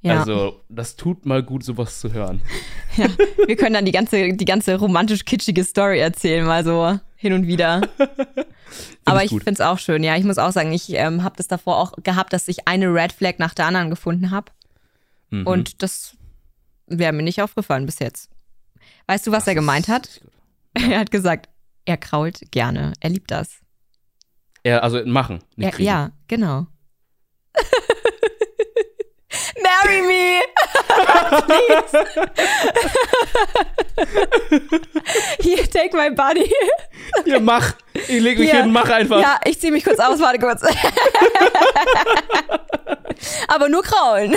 [0.00, 0.20] Ja.
[0.20, 2.40] Also, das tut mal gut, sowas zu hören.
[2.96, 3.06] ja.
[3.46, 7.80] Wir können dann die ganze, die ganze romantisch-kitschige Story erzählen, mal so hin und wieder.
[9.04, 10.04] Aber ich finde es auch schön.
[10.04, 12.92] Ja, ich muss auch sagen, ich ähm, habe das davor auch gehabt, dass ich eine
[12.94, 14.52] Red Flag nach der anderen gefunden habe.
[15.30, 15.46] Mhm.
[15.46, 16.16] Und das
[16.86, 18.30] wäre mir nicht aufgefallen bis jetzt.
[19.06, 20.20] Weißt du, was Das er gemeint hat?
[20.74, 21.48] Er hat gesagt,
[21.88, 22.92] er krault gerne.
[23.00, 23.58] Er liebt das.
[24.64, 25.86] Ja, also machen, nicht Er, kriegen.
[25.88, 26.66] ja, genau.
[29.62, 30.40] Marry me!
[31.46, 32.06] Please.
[35.40, 36.50] Here, take my body.
[37.24, 37.74] Hier, mach.
[37.94, 38.62] Ich leg mich Hier.
[38.62, 39.20] hin, mach einfach.
[39.20, 40.62] Ja, ich zieh mich kurz aus, warte kurz.
[43.48, 44.36] Aber nur kraulen.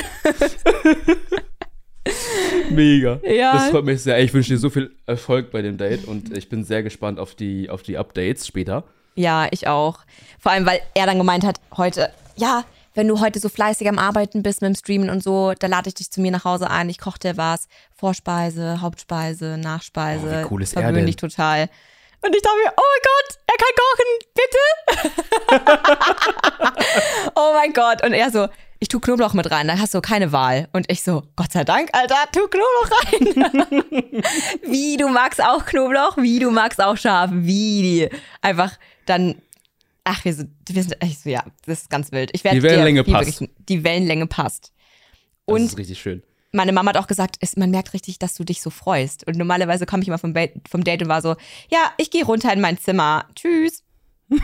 [2.69, 3.19] Mega.
[3.23, 3.53] Ja.
[3.53, 4.19] Das freut mich sehr.
[4.19, 7.35] Ich wünsche dir so viel Erfolg bei dem Date und ich bin sehr gespannt auf
[7.35, 8.83] die, auf die Updates später.
[9.15, 9.99] Ja, ich auch.
[10.39, 13.99] Vor allem, weil er dann gemeint hat, heute, ja, wenn du heute so fleißig am
[13.99, 16.69] Arbeiten bist mit dem Streamen und so, da lade ich dich zu mir nach Hause
[16.69, 16.89] ein.
[16.89, 17.67] Ich koche dir was.
[17.93, 20.27] Vorspeise, Hauptspeise, Nachspeise.
[20.27, 21.05] Oh, wie cool ist er Verwöhn denn?
[21.05, 21.69] dich total.
[22.23, 25.71] Und ich dachte mir, oh mein Gott, er kann kochen, bitte.
[27.35, 28.03] oh mein Gott.
[28.05, 28.47] Und er so,
[28.79, 30.67] ich tu Knoblauch mit rein, da hast du keine Wahl.
[30.73, 34.23] Und ich so, Gott sei Dank, Alter, tu Knoblauch rein.
[34.63, 36.17] wie, du magst auch Knoblauch?
[36.17, 37.31] Wie, du magst auch scharf?
[37.33, 38.09] Wie?
[38.41, 38.71] Einfach
[39.05, 39.41] dann
[40.03, 42.31] Ach, wir sind, wir sind ich so, ja, das ist ganz wild.
[42.33, 43.39] Ich werd Die Wellenlänge dir, passt.
[43.39, 44.73] wirklich- Die Wellenlänge passt.
[45.45, 46.23] Das Und ist richtig schön.
[46.51, 49.25] Meine Mama hat auch gesagt, es, man merkt richtig, dass du dich so freust.
[49.25, 50.33] Und normalerweise komme ich immer vom,
[50.69, 51.35] vom Date und war so,
[51.69, 53.25] ja, ich gehe runter in mein Zimmer.
[53.35, 53.83] Tschüss.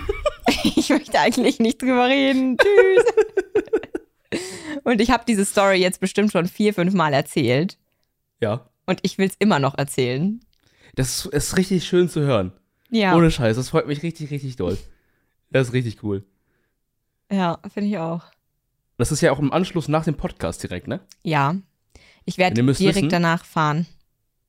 [0.63, 2.57] ich möchte eigentlich nicht drüber reden.
[2.57, 4.41] Tschüss.
[4.83, 7.77] und ich habe diese Story jetzt bestimmt schon vier, fünf Mal erzählt.
[8.41, 8.69] Ja.
[8.85, 10.39] Und ich will es immer noch erzählen.
[10.95, 12.53] Das ist, ist richtig schön zu hören.
[12.89, 13.57] Ja, Ohne Scheiß.
[13.57, 14.77] Das freut mich richtig, richtig doll.
[15.51, 16.25] Das ist richtig cool.
[17.31, 18.23] ja finde ich auch.
[18.97, 21.01] Das ist ja auch im Anschluss nach dem Podcast direkt, ne?
[21.23, 21.55] Ja.
[22.27, 23.87] Ich werde direkt wissen- danach fahren.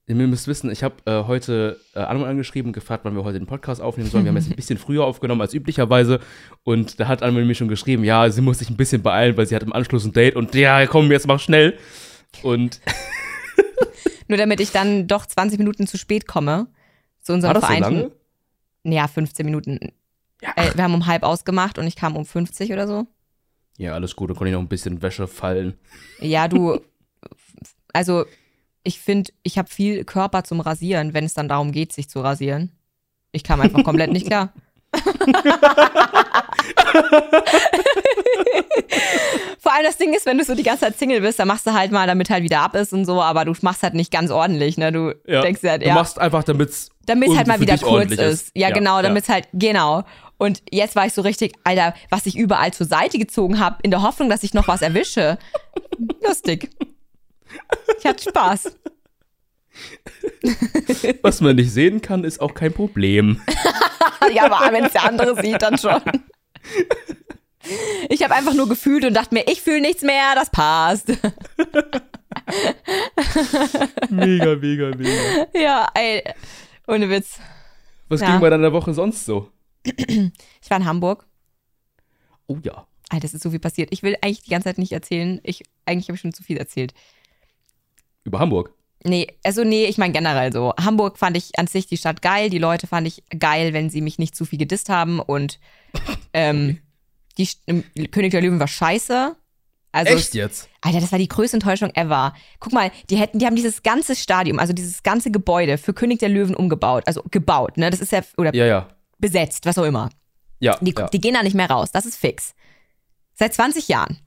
[0.09, 3.39] Ihr müsst wissen, ich habe äh, heute äh, Anno angeschrieben und gefragt, wann wir heute
[3.39, 4.25] den Podcast aufnehmen sollen.
[4.25, 6.21] Wir haben jetzt ein bisschen früher aufgenommen als üblicherweise.
[6.65, 9.47] Und da hat Anno mir schon geschrieben, ja, sie muss sich ein bisschen beeilen, weil
[9.47, 10.35] sie hat im Anschluss ein Date.
[10.35, 11.79] Und ja, komm, jetzt mach schnell.
[12.43, 12.81] Und
[14.29, 16.67] Nur damit ich dann doch 20 Minuten zu spät komme.
[17.21, 18.11] Zu unserem war das so vereinten.
[18.85, 18.95] lange?
[18.97, 19.93] Ja, 15 Minuten.
[20.43, 20.51] Ja.
[20.57, 23.07] Äh, wir haben um halb ausgemacht und ich kam um 50 oder so.
[23.77, 24.31] Ja, alles gut.
[24.31, 25.75] Da konnte ich noch ein bisschen Wäsche fallen.
[26.21, 26.81] Ja, du,
[27.93, 28.25] also
[28.85, 32.21] ich finde, ich habe viel Körper zum Rasieren, wenn es dann darum geht, sich zu
[32.21, 32.73] rasieren.
[33.33, 34.53] Ich kam einfach komplett nicht klar.
[39.59, 41.67] Vor allem das Ding ist, wenn du so die ganze Zeit Single bist, dann machst
[41.67, 44.11] du halt mal, damit halt wieder ab ist und so, aber du machst halt nicht
[44.13, 44.93] ganz ordentlich, ne?
[44.93, 45.43] Du Ja.
[45.43, 48.21] denkst dir halt, Du ja, machst einfach, damit es halt irgendwie mal wieder kurz ordentlich
[48.21, 48.51] ist.
[48.55, 49.03] Ja, Ja, genau, ja.
[49.03, 50.05] damit es halt, genau.
[50.39, 53.91] Und jetzt war ich so richtig, Alter, was ich überall zur Seite gezogen habe, in
[53.91, 55.37] der Hoffnung, dass ich noch was erwische.
[56.25, 56.71] Lustig.
[57.99, 58.77] Ich hatte Spaß.
[61.23, 63.41] Was man nicht sehen kann, ist auch kein Problem.
[64.35, 66.03] Ja, aber wenn es der andere sieht, dann schon.
[68.11, 71.09] Ich habe einfach nur gefühlt und dachte mir, ich fühle nichts mehr, das passt.
[74.11, 75.47] Mega, mega, mega.
[75.55, 76.23] Ja, ey,
[76.87, 77.39] ohne Witz.
[78.09, 78.33] Was Ja.
[78.33, 79.51] ging bei deiner Woche sonst so?
[79.83, 81.27] Ich war in Hamburg.
[82.47, 82.87] Oh ja.
[83.11, 83.89] Alter, es ist so viel passiert.
[83.93, 85.41] Ich will eigentlich die ganze Zeit nicht erzählen.
[85.43, 86.93] Ich, eigentlich habe ich schon zu viel erzählt.
[88.29, 88.75] Über Hamburg.
[89.05, 90.75] Nee, also nee, ich meine generell so.
[90.79, 92.51] Hamburg fand ich an sich die Stadt geil.
[92.51, 95.19] Die Leute fand ich geil, wenn sie mich nicht zu viel gedisst haben.
[95.19, 95.59] Und
[96.33, 96.79] ähm,
[97.39, 97.49] die
[98.11, 99.35] König der Löwen war scheiße.
[99.93, 100.69] Also Echt jetzt?
[100.83, 102.35] Alter, das war die größte Enttäuschung ever.
[102.61, 106.19] Guck mal, die hätten, die haben dieses ganze Stadion, also dieses ganze Gebäude für König
[106.19, 107.05] der Löwen umgebaut.
[107.07, 107.89] Also gebaut, ne?
[107.89, 108.89] Das ist ja, oder Ja, ja.
[109.19, 110.11] besetzt, was auch immer.
[110.61, 111.09] Ja, Die, ja.
[111.09, 111.91] die gehen da nicht mehr raus.
[111.93, 112.55] Das ist fix.
[113.35, 114.19] Seit 20 Jahren.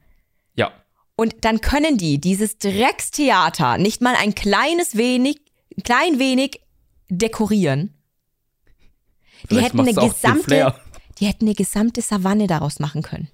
[0.56, 0.72] ja.
[1.16, 5.42] Und dann können die dieses Dreckstheater nicht mal ein kleines wenig,
[5.78, 6.62] ein klein wenig
[7.10, 7.94] dekorieren.
[9.50, 10.74] Die hätten eine gesamte,
[11.20, 13.30] die hätten eine gesamte Savanne daraus machen können.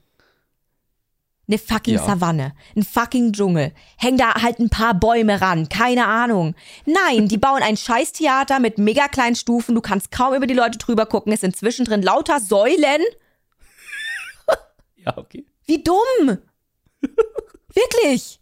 [1.50, 2.06] Eine fucking Ja.
[2.06, 3.74] Savanne, ein fucking Dschungel.
[3.98, 6.56] Hängen da halt ein paar Bäume ran, keine Ahnung.
[6.86, 9.74] Nein, die bauen ein Scheißtheater mit mega kleinen Stufen.
[9.74, 11.32] Du kannst kaum über die Leute drüber gucken.
[11.32, 13.02] Es sind zwischendrin lauter Säulen.
[14.98, 15.46] Ja, okay.
[15.66, 16.38] Wie dumm!
[17.78, 18.40] Wirklich!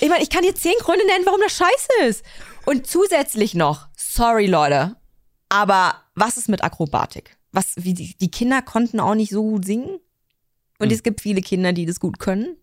[0.00, 2.24] Ich meine, ich kann dir zehn Gründe nennen, warum das scheiße ist.
[2.64, 4.96] Und zusätzlich noch, sorry Leute,
[5.48, 7.36] aber was ist mit Akrobatik?
[7.52, 10.00] Was, wie die, die Kinder konnten auch nicht so gut singen.
[10.78, 12.56] Und es gibt viele Kinder, die das gut können.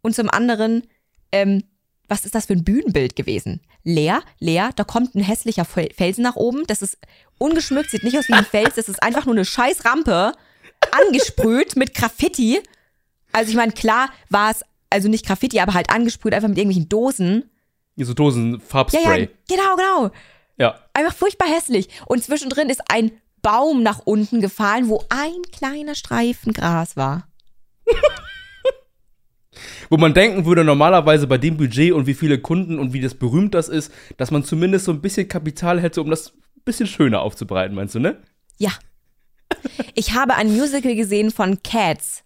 [0.00, 0.86] Und zum anderen,
[1.32, 1.64] ähm,
[2.08, 3.60] was ist das für ein Bühnenbild gewesen?
[3.82, 6.66] Leer, leer, da kommt ein hässlicher Fel- Felsen nach oben.
[6.66, 6.98] Das ist
[7.38, 8.76] ungeschmückt, sieht nicht aus wie ein Fels.
[8.76, 10.32] Das ist einfach nur eine scheiß Rampe,
[10.92, 12.60] angesprüht mit Graffiti.
[13.32, 16.88] Also ich meine, klar war es, also nicht Graffiti, aber halt angesprüht, einfach mit irgendwelchen
[16.88, 17.50] Dosen.
[17.96, 19.22] So Dosen Ja, Farbspray.
[19.22, 20.10] ja, genau, genau.
[20.58, 20.78] Ja.
[20.92, 21.88] Einfach furchtbar hässlich.
[22.06, 27.28] Und zwischendrin ist ein Baum nach unten gefallen, wo ein kleiner Streifen Gras war.
[29.88, 33.14] Wo man denken würde, normalerweise bei dem Budget und wie viele Kunden und wie das
[33.14, 36.86] berühmt das ist, dass man zumindest so ein bisschen Kapital hätte, um das ein bisschen
[36.88, 38.20] schöner aufzubereiten, meinst du, ne?
[38.58, 38.70] Ja.
[39.94, 42.23] Ich habe ein Musical gesehen von Cats.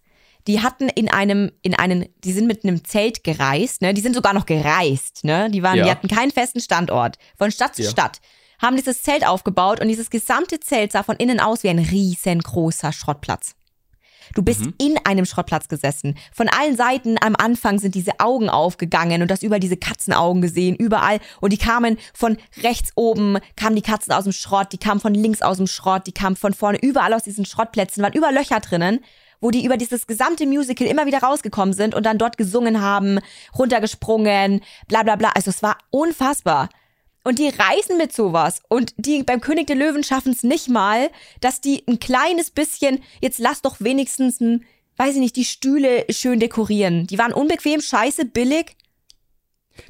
[0.49, 3.93] Die hatten in einem, in einen, die sind mit einem Zelt gereist, ne?
[3.95, 5.51] Die sind sogar noch gereist, ne?
[5.51, 5.85] Die waren, Ja.
[5.85, 7.19] die hatten keinen festen Standort.
[7.37, 7.91] Von Stadt zu Ja.
[7.91, 8.21] Stadt.
[8.61, 12.93] Haben dieses Zelt aufgebaut und dieses gesamte Zelt sah von innen aus wie ein riesengroßer
[12.93, 13.55] Schrottplatz.
[14.35, 16.17] Du bist in einem Schrottplatz gesessen.
[16.33, 20.43] Von allen Seiten am Anfang sind diese Augen aufgegangen und du hast überall diese Katzenaugen
[20.43, 21.19] gesehen, überall.
[21.41, 25.15] Und die kamen von rechts oben, kamen die Katzen aus dem Schrott, die kamen von
[25.15, 28.61] links aus dem Schrott, die kamen von vorne, überall aus diesen Schrottplätzen, waren überall Löcher
[28.61, 29.01] drinnen,
[29.41, 33.21] wo die über dieses gesamte Musical immer wieder rausgekommen sind und dann dort gesungen haben,
[33.57, 35.31] runtergesprungen, bla bla bla.
[35.35, 36.69] Also es war unfassbar.
[37.25, 38.63] Und die reisen mit sowas.
[38.69, 43.01] Und die beim König der Löwen schaffen es nicht mal, dass die ein kleines bisschen,
[43.21, 44.65] jetzt lass doch wenigstens ein,
[44.97, 47.07] weiß ich nicht, die Stühle schön dekorieren.
[47.07, 48.77] Die waren unbequem, scheiße, billig,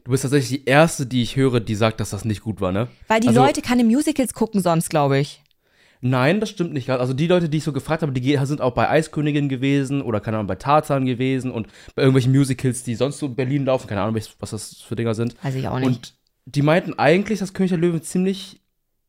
[0.05, 2.73] Du bist tatsächlich die Erste, die ich höre, die sagt, dass das nicht gut war,
[2.73, 2.89] ne?
[3.07, 5.43] weil die Also- Leute keine Musicals gucken sonst, glaube ich.
[6.01, 6.87] Nein, das stimmt nicht.
[6.87, 7.01] ganz.
[7.01, 10.21] Also die Leute, die ich so gefragt habe, die sind auch bei Eiskönigin gewesen oder
[10.21, 13.89] keine Ahnung, bei Tarzan gewesen und bei irgendwelchen Musicals, die sonst so in Berlin laufen.
[13.89, 15.35] Keine Ahnung, was das für Dinger sind.
[15.43, 15.87] Weiß ich auch nicht.
[15.87, 16.15] Und
[16.47, 18.61] die meinten eigentlich, dass König der Löwen ziemlich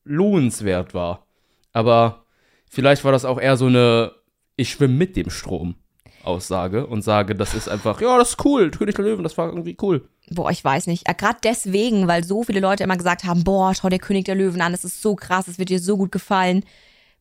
[0.03, 1.27] lohnenswert war.
[1.71, 2.25] Aber
[2.67, 4.11] vielleicht war das auch eher so eine
[4.55, 5.75] Ich schwimme mit dem Strom
[6.23, 9.47] Aussage und sage, das ist einfach, ja, das ist cool, König der Löwen, das war
[9.47, 10.07] irgendwie cool.
[10.31, 11.05] Boah, ich weiß nicht.
[11.17, 14.61] Gerade deswegen, weil so viele Leute immer gesagt haben, boah, schau dir König der Löwen
[14.61, 16.63] an, das ist so krass, das wird dir so gut gefallen.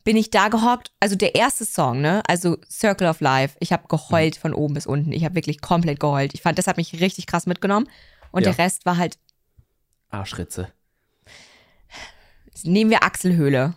[0.05, 0.91] Bin ich da gehockt?
[1.01, 2.23] Also der erste Song, ne?
[2.27, 3.57] Also Circle of Life.
[3.61, 5.13] Ich habe geheult von oben bis unten.
[5.13, 6.33] Ich habe wirklich komplett geheult.
[6.35, 7.89] Ich fand, das hat mich richtig krass mitgenommen.
[8.31, 8.53] Und Ja.
[8.53, 9.19] der Rest war halt,
[10.11, 10.69] Arschritze.
[12.65, 13.75] nehmen wir Achselhöhle.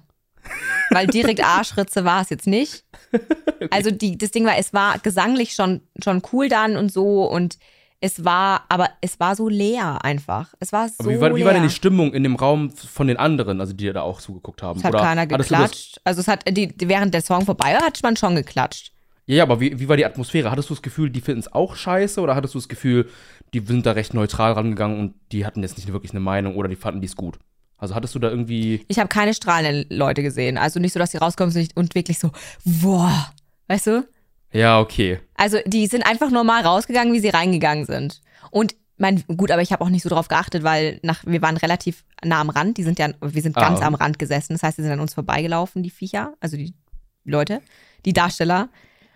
[0.89, 2.85] Weil direkt Arschritze war es jetzt nicht.
[3.69, 7.59] Also die, das Ding war, es war gesanglich schon, schon cool dann und so und
[8.01, 10.53] es war, aber es war so leer einfach.
[10.59, 11.45] Es war so Aber wie war, wie leer.
[11.45, 14.61] war denn die Stimmung in dem Raum von den anderen, also die da auch zugeguckt
[14.63, 14.79] haben?
[14.79, 16.01] Es hat Oder keiner geklatscht.
[16.03, 18.91] Also es hat, die, die- während der Song vorbei war, hat man schon geklatscht.
[19.27, 20.49] Ja, ja, aber wie, wie war die Atmosphäre?
[20.51, 23.07] Hattest du das Gefühl, die finden es auch scheiße oder hattest du das Gefühl,
[23.53, 26.67] die sind da recht neutral rangegangen und die hatten jetzt nicht wirklich eine Meinung oder
[26.67, 27.37] die fanden dies gut?
[27.77, 28.83] Also hattest du da irgendwie.
[28.87, 30.57] Ich habe keine strahlenden Leute gesehen.
[30.57, 32.31] Also nicht so, dass sie rauskommen und wirklich so,
[32.65, 33.31] boah,
[33.67, 34.07] weißt du?
[34.53, 35.19] Ja, okay.
[35.35, 38.21] Also die sind einfach normal rausgegangen, wie sie reingegangen sind.
[38.51, 41.57] Und mein, gut, aber ich habe auch nicht so drauf geachtet, weil nach, wir waren
[41.57, 42.77] relativ nah am Rand.
[42.77, 43.61] Die sind ja, wir sind Ah.
[43.61, 44.53] ganz am Rand gesessen.
[44.53, 46.73] Das heißt, die sind an uns vorbeigelaufen, die Viecher, also die
[47.23, 47.61] Leute,
[48.05, 48.69] die Darsteller.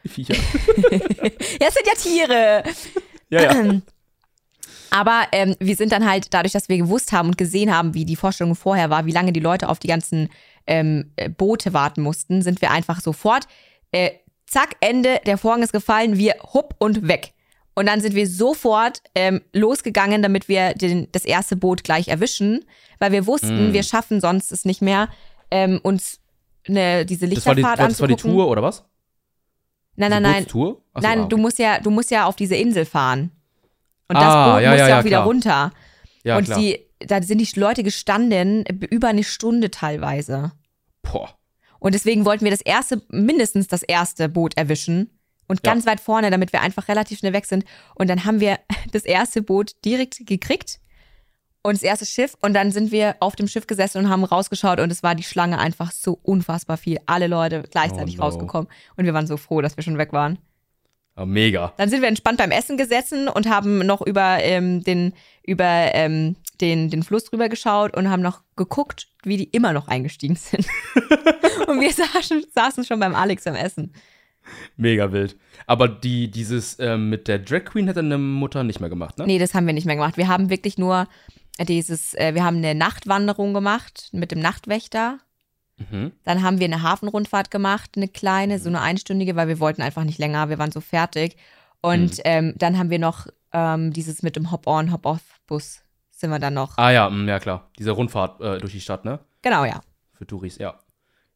[0.03, 0.35] Die Viecher.
[1.61, 2.63] Ja, es sind ja Tiere.
[3.29, 3.81] ja, ja.
[4.91, 8.05] Aber ähm, wir sind dann halt, dadurch, dass wir gewusst haben und gesehen haben, wie
[8.05, 10.29] die Vorstellung vorher war, wie lange die Leute auf die ganzen
[10.67, 13.47] ähm, äh, Boote warten mussten, sind wir einfach sofort,
[13.91, 14.11] äh,
[14.55, 17.33] zack, Ende, der Vorhang ist gefallen, wir hupp und weg.
[17.75, 22.63] Und dann sind wir sofort ähm, losgegangen, damit wir den, das erste Boot gleich erwischen,
[22.99, 23.73] weil wir wussten, Mm.
[23.73, 25.09] wir schaffen sonst es nicht mehr,
[25.51, 26.21] ähm, uns
[26.67, 28.37] eine, diese Das war, die, Lichterfahrt das war die anzugucken.
[28.37, 28.85] Tour, oder was?
[29.97, 30.43] Nein, nein, nein.
[30.43, 30.81] Bootstour?
[30.93, 33.31] Ach so, Nein, ah, du musst ja, du musst ja auf diese Insel fahren.
[34.07, 35.25] Und das Ah, Boot ja, muss ja, ja, ja, auch wieder klar.
[35.25, 35.71] runter.
[36.23, 36.59] Ja, und klar.
[36.59, 40.51] die, da sind die Leute gestanden, über eine Stunde teilweise.
[41.01, 41.29] Boah.
[41.85, 45.11] Und deswegen wollten wir das erste, mindestens das erste Boot erwischen.
[45.47, 45.71] Und Ja.
[45.71, 47.63] ganz weit vorne, damit wir einfach relativ schnell weg sind.
[47.93, 48.57] Und dann haben wir
[48.91, 50.79] das erste Boot direkt gekriegt.
[51.61, 52.35] Und das erste Schiff.
[52.41, 54.79] Und dann sind wir auf dem Schiff gesessen und haben rausgeschaut.
[54.79, 56.97] Und es war die Schlange einfach so unfassbar viel.
[57.05, 58.23] Alle Leute gleichzeitig Oh no.
[58.23, 58.67] rausgekommen.
[58.97, 60.39] Und wir waren so froh, dass wir schon weg waren.
[61.13, 61.71] Ah, mega.
[61.77, 66.35] Dann sind wir entspannt beim Essen gesessen und haben noch über ähm, den über ähm,
[66.61, 70.67] den, den Fluss drüber geschaut und haben noch geguckt, wie die immer noch eingestiegen sind.
[71.67, 73.93] und wir saßen, saßen schon beim Alex am Essen.
[74.77, 75.37] Mega wild.
[75.65, 79.25] Aber die, dieses ähm, mit der Drag Queen hat deine Mutter nicht mehr gemacht, ne?
[79.25, 80.17] Nee, das haben wir nicht mehr gemacht.
[80.17, 81.07] Wir haben wirklich nur
[81.59, 85.19] dieses, äh, wir haben eine Nachtwanderung gemacht mit dem Nachtwächter.
[85.77, 86.11] Mhm.
[86.23, 90.03] Dann haben wir eine Hafenrundfahrt gemacht, eine kleine, so eine einstündige, weil wir wollten einfach
[90.03, 91.37] nicht länger, wir waren so fertig.
[91.81, 95.84] Und ähm, dann haben wir noch ähm, dieses mit dem Hop-on, Hop-off-Bus
[96.25, 96.77] sind wir dann noch.
[96.77, 97.69] Ah ja, mm, ja klar.
[97.77, 99.19] Diese Rundfahrt äh, durch die Stadt, ne?
[99.43, 99.81] Genau, ja.
[100.13, 100.79] Für Touris, ja.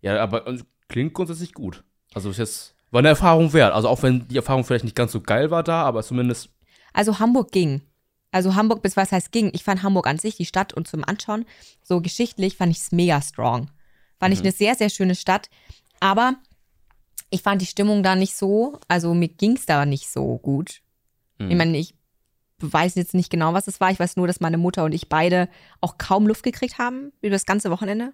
[0.01, 1.83] Ja, aber äh, klingt grundsätzlich gut.
[2.13, 3.73] Also ist jetzt, war eine Erfahrung wert.
[3.73, 6.49] Also auch wenn die Erfahrung vielleicht nicht ganz so geil war da, aber zumindest,
[6.93, 7.81] Also Hamburg ging.
[8.31, 9.51] Also Hamburg, bis was heißt ging?
[9.53, 11.45] Ich fand Hamburg an sich, die Stadt und zum Anschauen,
[11.83, 13.69] so geschichtlich fand ich es mega strong.
[14.19, 15.49] Fand ich eine sehr, sehr schöne Stadt.
[15.99, 16.35] Aber
[17.29, 20.81] ich fand die Stimmung da nicht so, also mir ging es da nicht so gut.
[21.37, 21.51] Mhm.
[21.51, 21.93] Ich meine, ich
[22.61, 23.91] weiß jetzt nicht genau, was es war.
[23.91, 25.49] Ich weiß nur, dass meine Mutter und ich beide
[25.81, 28.13] auch kaum Luft gekriegt haben über das ganze Wochenende.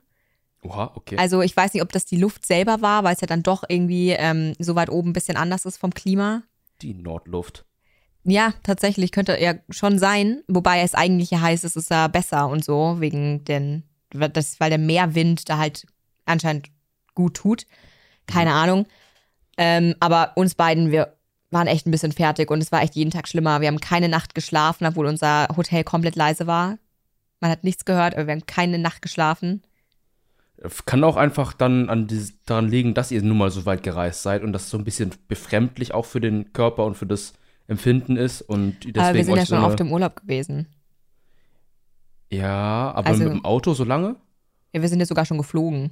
[0.63, 1.17] oha, okay.
[1.17, 3.63] Also ich weiß nicht, ob das die Luft selber war, weil es ja dann doch
[3.67, 6.43] irgendwie ähm, so weit oben ein bisschen anders ist vom Klima.
[6.81, 7.65] die Nordluft.
[8.27, 12.47] Ja, tatsächlich könnte ja schon sein, wobei es eigentlich ja heißt, es ist ja besser
[12.49, 15.86] und so, wegen den, das, weil der Meerwind da halt
[16.25, 16.69] anscheinend
[17.13, 17.67] gut tut.
[18.25, 18.88] Keine Ahnung.
[19.58, 21.14] Ähm, aber uns beiden, wir
[21.55, 23.61] waren echt ein bisschen fertig und es war echt jeden Tag schlimmer.
[23.61, 26.77] Wir haben keine Nacht geschlafen, obwohl unser Hotel komplett leise war.
[27.39, 29.63] Man hat nichts gehört, aber wir haben keine Nacht geschlafen.
[30.85, 34.21] Kann auch einfach dann an dieses, daran liegen, dass ihr nun mal so weit gereist
[34.21, 37.33] seid und das so ein bisschen befremdlich auch für den Körper und für das
[37.67, 40.67] Empfinden ist und deswegen aber wir sind ja so schon eine, auf dem Urlaub gewesen.
[42.31, 44.17] Ja, aber Also- mit dem Auto so lange?
[44.73, 45.91] Ja, wir sind ja sogar schon geflogen.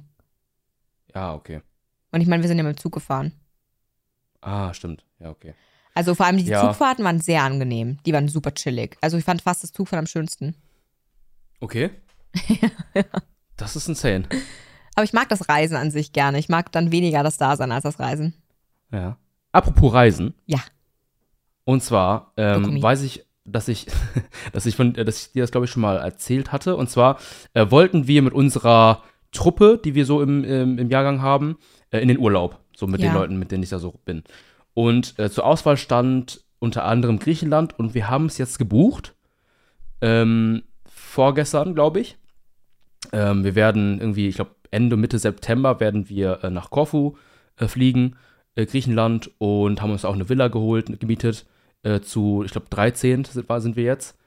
[1.14, 1.62] Ja, okay.
[2.12, 3.32] Und ich meine, wir sind ja mit dem Zug gefahren.
[4.44, 5.04] Ah, stimmt.
[5.18, 5.54] Ja, okay.
[5.94, 6.60] Also vor allem die Ja.
[6.60, 7.98] Zugfahrten waren sehr angenehm.
[8.04, 8.96] Die waren super chillig.
[9.00, 10.54] Also ich fand fast das Zugfahren am schönsten.
[11.60, 11.90] Okay.
[13.56, 14.28] Das ist insane.
[14.96, 16.40] Aber ich mag das Reisen an sich gerne.
[16.40, 18.34] Ich mag dann weniger das Dasein als das Reisen.
[18.90, 19.16] Ja.
[19.52, 20.34] Apropos Reisen.
[20.46, 20.58] Ja.
[21.62, 23.86] Und zwar ähm, weiß ich, dass ich,
[24.52, 26.74] dass ich von, dass ich dir das glaube ich schon mal erzählt hatte.
[26.74, 27.18] Und zwar
[27.52, 31.56] äh, wollten wir mit unserer Truppe, die wir so im, im, im Jahrgang haben,
[31.90, 32.58] äh, in den Urlaub.
[32.84, 33.08] So mit Ja.
[33.10, 34.22] den Leuten, mit denen ich da so bin.
[34.74, 39.14] Und äh, zur Auswahl stand unter anderem Griechenland und wir haben es jetzt gebucht.
[40.00, 42.18] Ähm, vorgestern, glaube ich.
[43.12, 47.16] Ähm, wir werden irgendwie, ich glaube, Ende, Mitte September werden wir äh, nach Korfu
[47.56, 48.16] äh, fliegen,
[48.56, 51.46] äh, Griechenland, und haben uns auch eine Villa geholt, gemietet.
[51.82, 54.18] Äh, zu, ich glaube, 13 sind, sind wir jetzt.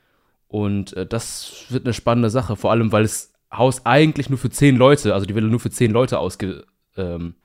[0.48, 4.50] Und äh, das wird eine spannende Sache, vor allem, weil das Haus eigentlich nur für
[4.50, 6.66] 10 Leute, also die Villa nur für 10 Leute ausge,
[6.96, 7.36] ähm,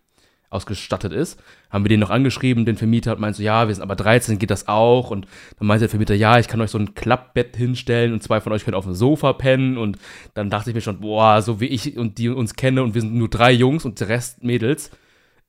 [0.53, 1.41] ausgestattet ist.
[1.71, 4.38] Haben wir den noch angeschrieben, den Vermieter, und meinte so, ja, wir sind aber 13,
[4.38, 5.11] geht das auch?
[5.11, 5.27] Und
[5.59, 8.53] dann meinte der Vermieter, ja, ich kann euch so ein Klappbett hinstellen und zwei von
[8.53, 9.79] euch können auf dem Sofa pennen.
[9.79, 9.99] Und
[10.35, 13.01] dann dachte ich mir schon, boah, so wie ich und die uns kenne und wir
[13.01, 14.91] sind nur drei Jungs und der Rest Mädels.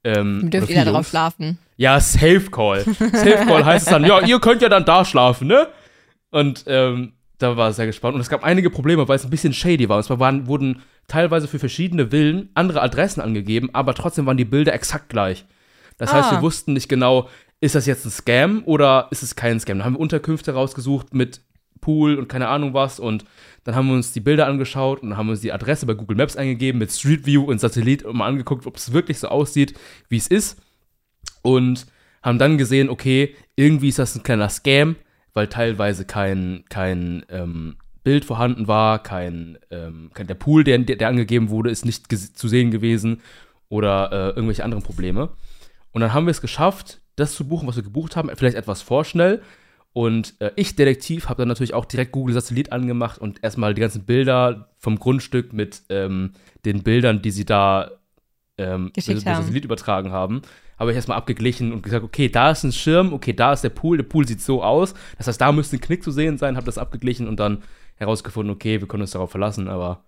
[0.03, 1.09] Ähm, Dürft ihr da drauf Jungs.
[1.09, 1.57] schlafen?
[1.77, 2.83] Ja, Safe Call.
[2.83, 5.67] Safe Call heißt es dann, ja, ihr könnt ja dann da schlafen, ne?
[6.29, 8.15] Und ähm, da war ich sehr gespannt.
[8.15, 9.97] Und es gab einige Probleme, weil es ein bisschen shady war.
[9.97, 14.45] Und zwar waren, wurden teilweise für verschiedene Villen andere Adressen angegeben, aber trotzdem waren die
[14.45, 15.45] Bilder exakt gleich.
[15.97, 16.35] Das heißt, Ah.
[16.37, 17.29] wir wussten nicht genau,
[17.61, 19.77] ist das jetzt ein Scam oder ist es kein Scam?
[19.77, 21.41] Dann haben wir Unterkünfte rausgesucht mit
[21.81, 23.25] Pool und keine Ahnung was und
[23.65, 26.35] dann haben wir uns die Bilder angeschaut und haben uns die Adresse bei Google Maps
[26.37, 29.73] eingegeben mit Street View und Satellit und mal angeguckt, ob es wirklich so aussieht,
[30.09, 30.57] wie es ist
[31.41, 31.85] und
[32.21, 34.95] haben dann gesehen, okay, irgendwie ist das ein kleiner Scam,
[35.33, 41.07] weil teilweise kein, kein ähm, Bild vorhanden war, kein, ähm, kein der Pool, der, der
[41.07, 43.21] angegeben wurde, ist nicht zu sehen gewesen
[43.69, 45.29] oder äh, irgendwelche anderen Probleme.
[45.91, 48.81] Und dann haben wir es geschafft, das zu buchen, was wir gebucht haben, vielleicht etwas
[48.81, 49.41] vorschnell.
[49.93, 53.81] Und äh, ich, Detektiv, habe dann natürlich auch direkt Google Satellit angemacht und erstmal die
[53.81, 56.31] ganzen Bilder vom Grundstück mit ähm,
[56.65, 57.91] den Bildern, die sie da
[58.57, 59.43] ähm, mit- mit haben.
[59.43, 60.41] Satellit übertragen haben,
[60.79, 63.69] habe ich erstmal abgeglichen und gesagt, okay, da ist ein Schirm, okay, da ist der
[63.69, 64.93] Pool, der Pool sieht so aus.
[65.17, 67.63] Das heißt, da müsste ein Knick zu sehen sein, habe das abgeglichen und dann
[67.95, 70.03] herausgefunden, okay, wir können uns darauf verlassen, aber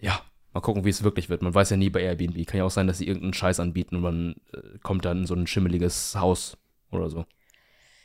[0.00, 0.20] ja,
[0.52, 1.42] mal gucken, wie es wirklich wird.
[1.42, 2.46] Man weiß ja nie bei Airbnb.
[2.46, 5.26] Kann ja auch sein, dass sie irgendeinen Scheiß anbieten und man äh, kommt dann in
[5.26, 6.56] so ein schimmeliges Haus
[6.90, 7.24] oder so.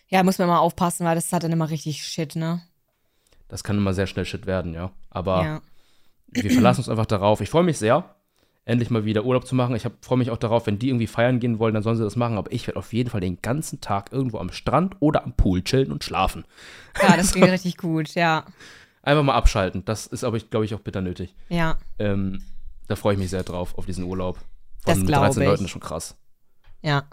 [0.08, 2.62] Ja, muss man mal aufpassen, weil das hat dann immer richtig Shit, ne?
[3.48, 4.92] Das kann immer sehr schnell Shit werden, ja.
[5.10, 5.62] Aber Ja.
[6.28, 7.42] wir verlassen uns einfach darauf.
[7.42, 8.15] Ich freue mich sehr,
[8.66, 9.76] endlich mal wieder Urlaub zu machen.
[9.76, 12.16] Ich freue mich auch darauf, wenn die irgendwie feiern gehen wollen, dann sollen sie das
[12.16, 12.38] machen.
[12.38, 15.64] Aber ich werde auf jeden Fall den ganzen Tag irgendwo am Strand oder am Pool
[15.64, 16.46] chillen und schlafen.
[17.02, 18.44] Ja, das klingt richtig gut, ja.
[19.04, 19.86] Einfach mal abschalten.
[19.86, 21.36] Das ist aber, glaube ich, auch bitter nötig.
[21.50, 22.42] Ja, Ähm,
[22.88, 24.40] da freue ich mich sehr drauf, auf diesen Urlaub.
[24.84, 25.50] Das Von glaub 13 ich.
[25.50, 26.18] Leuten ist schon krass.
[26.82, 27.04] ja.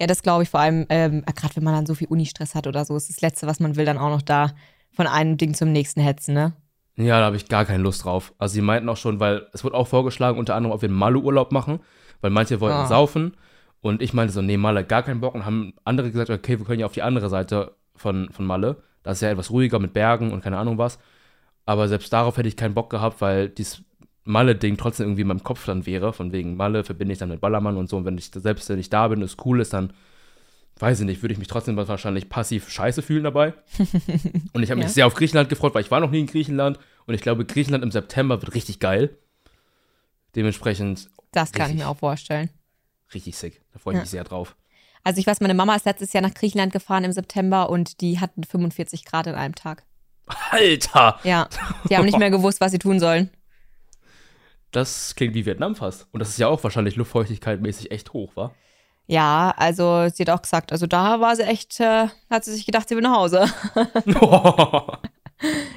[0.00, 2.68] Ja, das glaube ich vor allem, ähm, gerade wenn man dann so viel Uni-Stress hat
[2.68, 4.52] oder so, ist das Letzte, was man will, dann auch noch da
[4.92, 6.52] von einem Ding zum nächsten hetzen, ne?
[6.98, 8.34] Ja, da habe ich gar keine Lust drauf.
[8.38, 10.98] Also sie meinten auch schon, weil es wurde auch vorgeschlagen, unter anderem, ob wir einen
[10.98, 11.80] Malle-Urlaub machen,
[12.20, 12.86] weil manche wollten Ah.
[12.86, 13.36] saufen
[13.80, 16.66] und ich meinte so, nee, Malle, gar keinen Bock und haben andere gesagt, okay, wir
[16.66, 18.82] können ja auf die andere Seite von, von Malle.
[19.04, 20.98] Das ist ja etwas ruhiger mit Bergen und keine Ahnung was.
[21.66, 23.82] Aber selbst darauf hätte ich keinen Bock gehabt, weil dieses
[24.24, 26.12] Malle-Ding trotzdem irgendwie in meinem Kopf dann wäre.
[26.12, 27.96] Von wegen Malle verbinde ich dann mit Ballermann und so.
[27.96, 29.92] Und wenn ich selbst wenn ich da bin, es cool ist, dann
[30.80, 33.54] weiß ich nicht, würde ich mich trotzdem wahrscheinlich passiv scheiße fühlen dabei.
[34.52, 34.92] und ich habe mich Ja.
[34.92, 36.78] sehr auf Griechenland gefreut, weil ich war noch nie in Griechenland.
[37.06, 39.16] Und ich glaube, Griechenland im September wird richtig geil.
[40.36, 41.84] Dementsprechend Das kann ich Richtig.
[41.84, 42.50] mir auch vorstellen.
[43.14, 43.62] richtig sick.
[43.72, 44.00] Da freue ich Ja.
[44.02, 44.56] mich sehr drauf.
[45.04, 48.20] Also ich weiß, meine Mama ist letztes Jahr nach Griechenland gefahren im September und die
[48.20, 49.84] hatten 45 Grad in einem Tag.
[50.50, 51.18] Alter!
[51.24, 51.48] Ja,
[51.88, 53.30] die haben nicht mehr gewusst, was sie tun sollen.
[54.70, 56.06] Das klingt wie Vietnam fast.
[56.12, 58.54] Und das ist ja auch wahrscheinlich luftfeuchtigkeitmäßig echt hoch, wa?
[59.08, 62.66] Ja, also sie hat auch gesagt, also da war sie echt, äh, hat sie sich
[62.66, 63.46] gedacht, sie will nach Hause.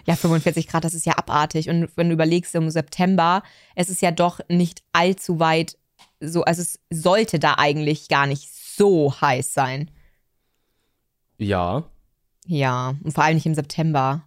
[0.07, 1.69] Ja, 45 Grad, das ist ja abartig.
[1.69, 3.43] Und wenn du überlegst, im September,
[3.75, 5.77] es ist ja doch nicht allzu weit
[6.19, 9.91] so, also es sollte da eigentlich gar nicht so heiß sein.
[11.37, 11.83] ja.
[12.47, 14.23] Ja, und vor allem nicht im September.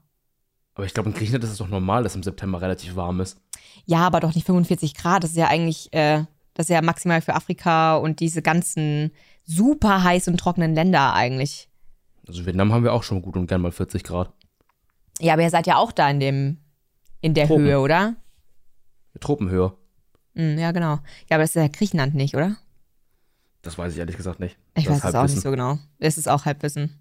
[0.76, 3.40] Aber ich glaube, in Griechenland ist es doch normal, dass im September relativ warm ist.
[3.86, 5.24] Ja, aber doch nicht 45 Grad.
[5.24, 9.12] Das ist ja eigentlich, äh, das ist ja maximal für Afrika und diese ganzen
[9.44, 11.68] super heiß und trockenen Länder eigentlich.
[12.26, 14.32] Also Vietnam haben wir auch schon gut und gern mal 40 Grad.
[15.20, 16.58] Ja, aber ihr seid ja auch da in dem,
[17.20, 17.64] in der Tropen.
[17.64, 18.16] Höhe, oder?
[19.20, 19.76] Tropenhöhe.
[20.34, 20.98] Hm, ja, genau.
[21.28, 22.56] Ja, aber das ist ja Griechenland nicht, oder?
[23.62, 24.56] Das weiß ich ehrlich gesagt nicht.
[24.74, 25.78] Ich Das weiß es auch nicht so genau.
[26.00, 26.98] Das ist auch Halbwissen.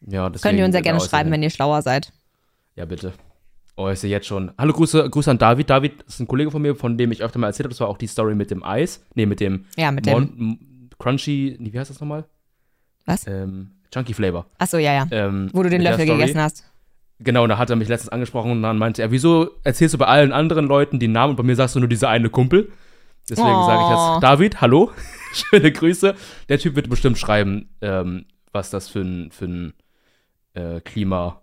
[0.00, 2.12] Ja, Könnt ihr uns ja da gerne schreiben, wenn ihr schlauer seid.
[2.76, 3.12] Ja, bitte.
[3.80, 4.50] Oh, ich sehe jetzt schon.
[4.58, 5.70] Hallo, Grüße, Grüße an David.
[5.70, 7.70] David ist ein Kollege von mir, von dem ich öfter mal erzählt habe.
[7.74, 9.04] Das war auch die Story mit dem Eis.
[9.14, 10.12] Nee, mit dem Ja, mit dem.
[10.12, 10.58] Mon M-
[10.98, 12.24] Crunchy, nee, wie heißt das nochmal?
[13.06, 13.24] Was?
[13.28, 14.46] Ähm, Chunky Flavor.
[14.58, 15.06] Achso, ja, ja.
[15.12, 16.64] Ähm, Wo du den Löffel gegessen hast.
[17.20, 19.98] Genau, und da hat er mich letztens angesprochen und dann meinte er, wieso erzählst du
[19.98, 22.72] bei allen anderen Leuten die Namen und bei mir sagst du nur dieser eine Kumpel?
[23.30, 23.66] Deswegen Oh.
[23.66, 24.90] sage ich jetzt, David, hallo,
[25.32, 26.14] schöne Grüße.
[26.48, 29.72] Der Typ wird bestimmt schreiben, ähm, was das für ein, für ein
[30.54, 31.42] äh, Klima,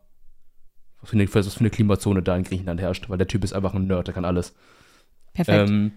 [1.06, 3.54] was für, eine, was für eine Klimazone da in Griechenland herrscht, weil der Typ ist
[3.54, 4.54] einfach ein Nerd, der kann alles.
[5.34, 5.70] Perfekt.
[5.70, 5.92] Ähm,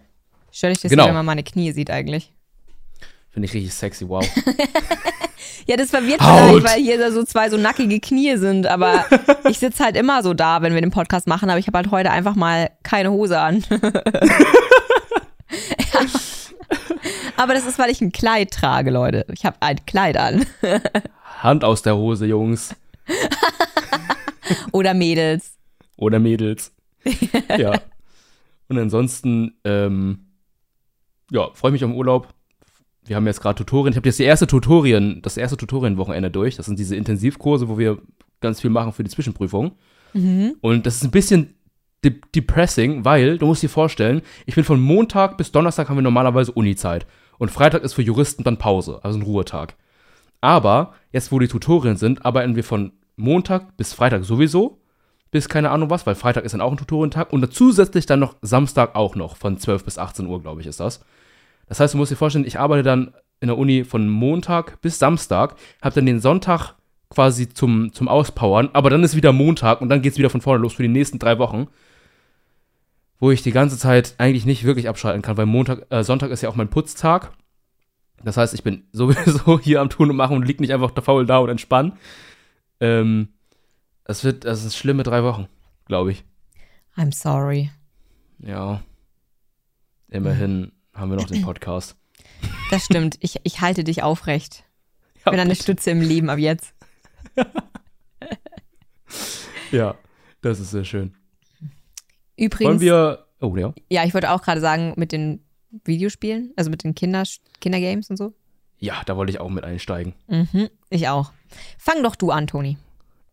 [0.50, 1.06] Stell dich das genau.
[1.06, 2.32] wenn man meine Knie sieht eigentlich.
[3.30, 4.26] Finde ich richtig sexy, wow.
[5.66, 6.62] Ja, das verwirrt Haut.
[6.62, 9.04] vielleicht, weil hier so zwei so nackige Knie sind, aber
[9.50, 11.90] ich sitze halt immer so da, wenn wir den Podcast machen, aber ich habe halt
[11.90, 13.62] heute einfach mal keine Hose an.
[17.36, 19.26] aber das ist, weil ich ein Kleid trage, Leute.
[19.30, 20.46] Ich habe ein Kleid an.
[21.42, 22.74] Hand aus der Hose, Jungs.
[24.72, 25.57] Oder Mädels.
[25.96, 26.74] Oder Mädels.
[27.59, 27.80] ja.
[28.68, 30.26] Und ansonsten, ähm,
[31.30, 32.28] ja, freue mich auf den Urlaub.
[33.05, 33.92] Wir haben jetzt gerade Tutorien.
[33.92, 36.57] Ich habe jetzt die erste Tutorien, das erste Tutorienwochenende durch.
[36.57, 37.99] Das sind diese Intensivkurse, wo wir
[38.40, 39.72] ganz viel machen für die Zwischenprüfung.
[40.61, 41.55] Und das ist ein bisschen
[42.05, 46.03] de depressing, weil du musst dir vorstellen, ich bin von Montag bis Donnerstag haben wir
[46.03, 47.07] normalerweise Uni-Zeit.
[47.38, 49.74] Und Freitag ist für Juristen dann Pause, also ein Ruhetag.
[50.40, 54.80] Aber jetzt, wo die Tutorien sind, arbeiten wir von Montag bis Freitag sowieso,
[55.30, 58.36] bis keine Ahnung was, weil Freitag ist dann auch ein Tutorientag und zusätzlich dann noch
[58.40, 61.04] Samstag auch noch, von 12 bis 18 Uhr, glaube ich, ist das.
[61.66, 64.98] Das heißt, du musst dir vorstellen, ich arbeite dann in der Uni von Montag bis
[64.98, 66.74] Samstag, habe dann den Sonntag
[67.10, 70.40] quasi zum, zum Auspowern, aber dann ist wieder Montag und dann geht es wieder von
[70.40, 71.68] vorne los für die nächsten drei Wochen,
[73.18, 76.42] wo ich die ganze Zeit eigentlich nicht wirklich abschalten kann, weil Montag, äh, Sonntag ist
[76.42, 77.32] ja auch mein Putztag.
[78.22, 81.02] Das heißt, ich bin sowieso hier am Tun und Machen und lieg nicht einfach da
[81.02, 81.92] faul da und entspann.
[82.80, 83.28] Ähm,
[84.04, 85.48] es wird, das ist schlimme drei Wochen,
[85.86, 86.24] glaube ich.
[86.96, 87.70] I'm sorry.
[88.38, 88.82] Ja.
[90.08, 91.96] Immerhin haben wir noch den Podcast.
[92.70, 93.16] Das stimmt.
[93.20, 94.64] Ich, ich halte dich aufrecht.
[95.14, 95.62] Ich Ja, bin eine gut.
[95.62, 96.74] Stütze im Leben ab jetzt.
[99.72, 99.94] ja,
[100.40, 101.14] das ist sehr schön.
[102.36, 103.26] Übrigens, Wollen wir.
[103.40, 103.72] Oh, ja.
[103.88, 105.44] ja, ich wollte auch gerade sagen, mit den
[105.84, 107.22] Videospielen, also mit den Kinder,
[107.60, 108.34] Kindergames und so.
[108.78, 110.14] Ja, da wollte ich auch mit einsteigen.
[110.28, 111.32] Mhm, ich auch.
[111.78, 112.78] Fang doch du an, Toni.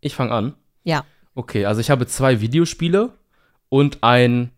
[0.01, 0.53] Ich fange an.
[0.83, 1.05] Ja.
[1.33, 3.11] Okay, also ich habe zwei Videospiele
[3.69, 4.51] und ein,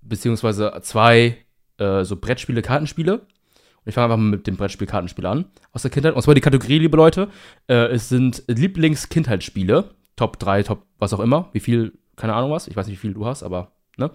[0.00, 1.38] beziehungsweise zwei
[1.78, 3.14] äh, so Brettspiele, Kartenspiele.
[3.18, 5.46] Und ich fange einfach mal mit dem Brettspiel Kartenspiel an.
[5.72, 6.14] Aus der Kindheit.
[6.14, 7.28] Und zwar die Kategorie, liebe Leute,
[7.68, 9.90] äh, es sind Lieblings-Kindheitsspiele.
[10.16, 11.48] Top 3, Top, was auch immer.
[11.52, 12.68] Wie viel, keine Ahnung was.
[12.68, 14.10] Ich weiß nicht, wie viel du hast, aber, ne?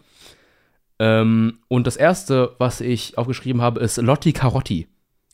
[1.00, 4.88] Ähm, und das erste, was ich aufgeschrieben habe, ist Lotti Carotti.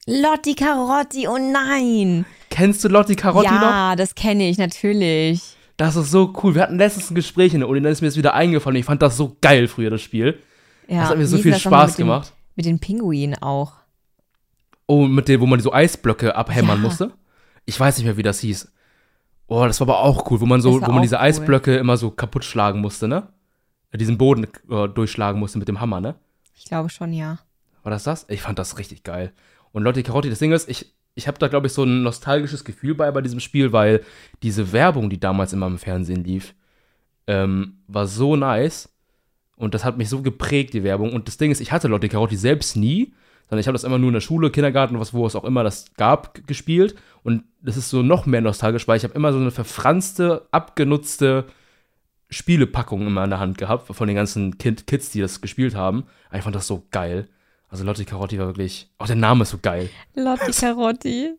[0.09, 2.25] Lotti Carotti, oh nein.
[2.49, 3.61] Kennst du Lotti Carotti noch?
[3.61, 5.55] ja, das kenne ich natürlich.
[5.77, 6.55] Das ist so cool.
[6.55, 8.75] Wir hatten letztens ein Gespräch in der Uni, dann ist mir das wieder eingefallen.
[8.77, 10.39] Ich fand das so geil früher, das Spiel.
[10.87, 12.33] Ja, das hat mir so viel Spaß mit gemacht.
[12.55, 13.73] Mit den Pinguinen auch.
[14.87, 16.83] Oh, mit dem, wo man so Eisblöcke abhämmern Ja.
[16.83, 17.11] musste.
[17.65, 18.71] Ich weiß nicht mehr, wie das hieß.
[19.47, 21.21] Oh, das war aber auch cool, wo man so, wo man diese cool.
[21.21, 23.27] Eisblöcke immer so kaputt schlagen musste, ne?
[23.91, 26.15] Äh, Diesen Boden äh, durchschlagen musste mit dem Hammer, ne?
[26.55, 27.37] Ich glaube schon, ja.
[27.83, 28.25] War das das?
[28.29, 29.31] Ich fand das richtig geil.
[29.71, 32.63] Und Lotti Carotti, das Ding ist, ich, ich habe da, glaube ich, so ein nostalgisches
[32.63, 34.03] Gefühl bei, bei diesem Spiel, weil
[34.43, 36.53] diese Werbung, die damals immer im Fernsehen lief,
[37.27, 38.89] ähm, war so nice.
[39.55, 41.13] Und das hat mich so geprägt, die Werbung.
[41.13, 43.13] Und das Ding ist, ich hatte Lotti Carotti selbst nie,
[43.49, 45.63] sondern ich habe das immer nur in der Schule, Kindergarten, was, wo es auch immer
[45.63, 46.95] das gab, gespielt.
[47.23, 51.45] Und das ist so noch mehr nostalgisch, weil ich habe immer so eine verfranste, abgenutzte
[52.29, 56.03] Spielepackung immer in der Hand gehabt, von den ganzen kind Kids, die das gespielt haben.
[56.31, 57.27] Ich fand das so geil.
[57.69, 58.89] Also Lotti Carotti war wirklich.
[58.97, 59.89] Auch der Name ist so geil.
[60.15, 61.35] Lotti Carotti.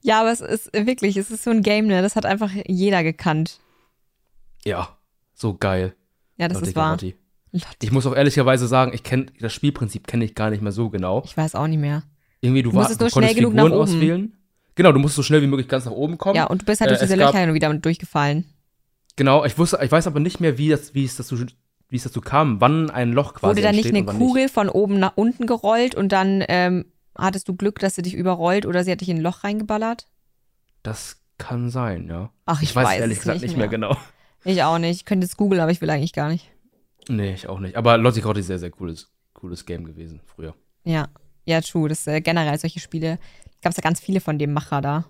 [0.00, 2.02] Ja, aber es ist wirklich, es ist so ein Game, ne?
[2.02, 3.58] Das hat einfach jeder gekannt.
[4.64, 4.96] Ja,
[5.34, 5.94] so geil.
[6.36, 6.86] Ja, das Lotti ist wahr.
[6.96, 7.14] Carotti.
[7.52, 7.66] Lotti.
[7.82, 10.88] Ich muss auch ehrlicherweise sagen, ich kenne das Spielprinzip kenne ich gar nicht mehr so
[10.88, 11.22] genau.
[11.24, 12.02] Ich weiß auch nicht mehr.
[12.40, 13.90] Irgendwie du, Du musst war, es nur du konntest genug nach Figuren oben.
[13.92, 14.36] auswählen.
[14.74, 16.34] Genau, du musst so schnell wie möglich ganz nach oben kommen.
[16.36, 18.46] Ja, und du bist halt Äh, durch diese es gab- Löcher und wieder durchgefallen.
[19.16, 21.36] Genau, ich wusste, ich weiß aber nicht mehr, wie das, wie es dazu,
[21.92, 24.98] wie es dazu kam, wann ein Loch quasi Wurde da nicht eine Kugel von oben
[24.98, 26.86] nach unten gerollt und dann ähm,
[27.16, 30.06] hattest du Glück, dass sie dich überrollt oder sie hat dich in ein Loch reingeballert?
[30.82, 32.30] Das kann sein, ja.
[32.46, 33.68] Ach, ich, Ich, weiß, weiß ehrlich es gesagt nicht mehr.
[33.68, 33.96] genau.
[34.44, 34.96] Ich auch nicht.
[34.96, 36.50] Ich könnte es googeln, aber ich will eigentlich gar nicht.
[37.08, 37.76] Nee, ich auch nicht.
[37.76, 40.54] Aber Lotti Carotti ist sehr, sehr cooles, cooles Game gewesen früher.
[40.84, 41.08] Ja,
[41.44, 41.88] ja, true.
[41.90, 43.18] Das äh, generell solche Spiele.
[43.60, 45.04] Gab es ja ganz viele von dem Macher da.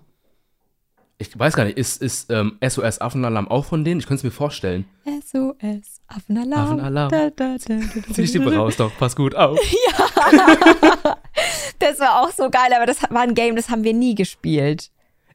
[1.27, 3.99] Ich weiß gar nicht, ist, ist ähm, SOS Affenalarm auch von denen?
[3.99, 4.85] Ich könnte es mir vorstellen.
[5.05, 6.79] SOS, Affenalarm.
[6.79, 7.09] Affenalarm.
[7.09, 9.59] Da, da, da, da, Zieh die Stimme raus, doch, pass gut auf.
[11.79, 14.89] Das war auch so geil, aber das war ein Game, das haben wir nie gespielt.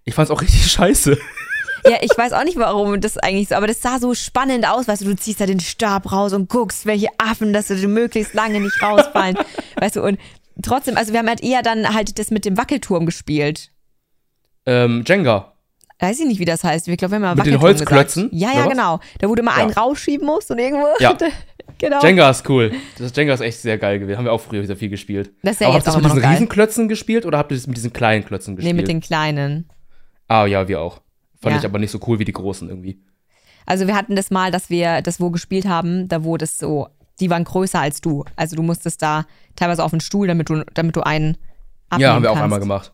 [0.05, 1.19] Ich fand's auch richtig scheiße.
[1.85, 4.89] Ja, ich weiß auch nicht, warum das eigentlich so, aber das sah so spannend aus,
[4.89, 8.35] weißt du, du ziehst da den Stab raus und guckst, welche Affen, dass sie möglichst
[8.35, 9.39] lange nicht rausfallen,
[9.77, 10.19] weißt du, und
[10.61, 13.71] trotzdem, also wir haben halt eher dann halt das mit dem Wackelturm gespielt.
[14.67, 15.53] Ähm, Jenga.
[16.01, 16.87] Weiß ich nicht, wie das heißt.
[16.89, 18.55] Ich glaube, wir haben mal Mit den Holzklötzen, Gesagt.
[18.55, 19.01] Ja, ja, genau.
[19.19, 19.65] Da wurde mal Ja.
[19.65, 20.87] einen rausschieben muss und irgendwo.
[21.01, 21.17] Ja.
[21.79, 22.01] genau.
[22.03, 22.73] Jenga ist cool.
[22.99, 24.17] Das Jenga ist echt sehr geil gewesen.
[24.19, 25.33] Haben wir auch früher sehr viel gespielt.
[25.43, 26.31] Das ist ja Aber jetzt habt ihr das auch mit diesen.
[26.33, 28.77] Riesenklötzen gespielt oder habt ihr das mit diesen kleinen Klötzen Nee, gespielt?
[28.77, 29.69] mit den kleinen.
[30.29, 31.01] ah, ja, wir auch.
[31.41, 31.59] Fand Ja.
[31.61, 33.01] ich aber nicht so cool wie die großen irgendwie.
[33.67, 36.89] Also wir hatten das mal, dass wir das wo gespielt haben, da wo das so
[37.21, 38.25] die waren größer als du.
[38.37, 39.27] Also du musstest da
[39.57, 41.37] teilweise auf den Stuhl, damit du, damit du einen
[41.91, 42.45] abnehmen Ja, haben wir auch kannst.
[42.45, 42.93] einmal gemacht.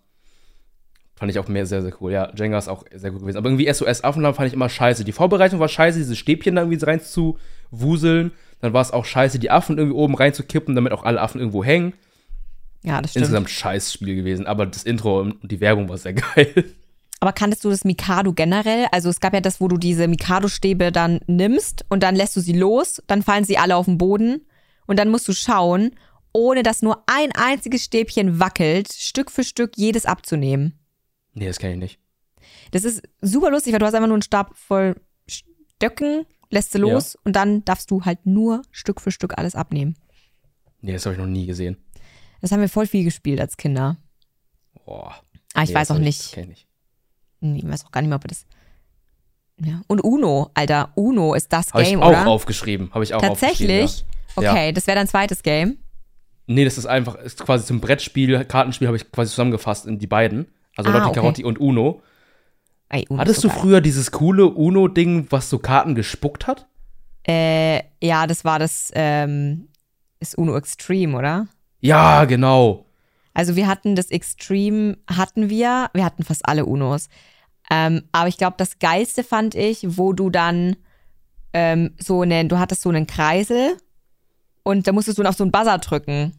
[1.17, 2.13] Fand ich auch mehr sehr, sehr cool.
[2.13, 3.39] Ja, Jenga ist auch sehr gut gewesen.
[3.39, 5.05] Aber irgendwie SOS Affenland fand ich immer scheiße.
[5.05, 7.39] Die Vorbereitung war scheiße, diese Stäbchen da irgendwie rein zu
[7.71, 8.33] wuseln.
[8.61, 11.63] Dann war es auch scheiße, die Affen irgendwie oben reinzukippen, damit auch alle Affen irgendwo
[11.63, 11.93] hängen.
[12.83, 13.25] Ja, das stimmt.
[13.25, 14.47] Insgesamt scheiß Spiel gewesen.
[14.47, 16.75] Aber das Intro und die Werbung war sehr geil.
[17.21, 18.87] Aber kanntest du das Mikado generell?
[18.91, 22.41] Also es gab ja das, wo du diese Mikado-Stäbe dann nimmst und dann lässt du
[22.41, 24.45] sie los, dann fallen sie alle auf den Boden
[24.87, 25.93] und dann musst du schauen,
[26.33, 30.79] ohne dass nur ein einziges Stäbchen wackelt, Stück für Stück jedes abzunehmen.
[31.35, 31.99] Nee, das kenne ich nicht.
[32.71, 36.79] Das ist super lustig, weil du hast einfach nur einen Stab voll Stöcken, lässt sie
[36.79, 39.97] los und dann darfst du halt nur Stück für Stück alles abnehmen.
[40.81, 41.77] Nee, das habe ich noch nie gesehen.
[42.41, 43.97] Das haben wir voll viel gespielt als Kinder.
[44.85, 45.15] Boah.
[45.55, 46.37] Ah, ich Nee, weiß auch hab ich- nicht.
[46.37, 46.69] ich nicht.
[47.41, 48.45] Nee, ich weiß auch gar nicht mehr, ob das.
[49.61, 49.83] Ja.
[49.87, 52.27] Und Uno, Alter, Uno ist das ich Game, auch oder?
[52.27, 52.93] aufgeschrieben.
[52.93, 53.81] Habe ich auch aufgeschrieben.
[53.87, 54.05] Tatsächlich?
[54.41, 54.51] Ja.
[54.53, 55.79] Okay, das wäre dein zweites Game.
[56.47, 60.07] Nee, das ist einfach, ist quasi zum Brettspiel, Kartenspiel habe ich quasi zusammengefasst in die
[60.07, 60.47] beiden.
[60.77, 61.21] Also Ah, Lotti okay.
[61.21, 62.03] Carotti und Uno.
[62.89, 63.59] Ey, Uno Hattest du geil.
[63.59, 66.67] früher dieses coole Uno-Ding, was so Karten gespuckt hat?
[67.27, 69.69] Äh, ja, das war das, ähm,
[70.21, 71.49] ist Uno Extreme, oder?
[71.81, 72.87] Ja, genau.
[73.33, 77.09] Also wir hatten das Extreme, hatten wir, wir hatten fast alle Unos.
[77.71, 80.77] Ähm, aber ich glaube, das Geilste fand ich, wo du dann
[81.53, 83.77] ähm, so einen, du hattest so einen Kreisel
[84.63, 86.33] und da musstest du auf so einen Buzzer drücken.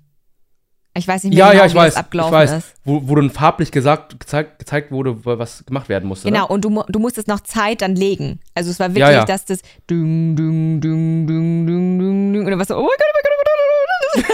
[0.97, 1.93] Ich weiß nicht mehr Ja, genau, ja, ich wie weiß.
[1.93, 2.51] das Ich abgelaufen weiß.
[2.53, 2.73] ist.
[2.85, 6.29] Wo, wo dann farblich gesagt, gezeigt, gezeigt wurde, was gemacht werden musste.
[6.29, 6.47] Genau, Ne?
[6.47, 8.39] und du, du musstest noch Zeit dann legen.
[8.53, 9.25] Also es war wirklich, Ja, ja.
[9.25, 12.87] dass das dung, dung, dung, dung, dung, dung, dung, und dann warst du, oh mein
[12.87, 13.67] Gott, oh mein Gott, oh
[14.15, 14.31] mein Gott,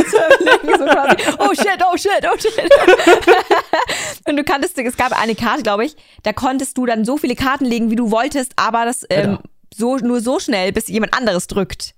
[0.70, 2.72] oh so quasi, oh shit, oh shit, oh shit.
[4.28, 7.36] und du kanntest, es gab eine Karte, glaube ich, da konntest du dann so viele
[7.36, 9.40] Karten legen, wie du wolltest, aber das ähm,
[9.74, 11.94] so, nur so schnell, bis jemand anderes drückt.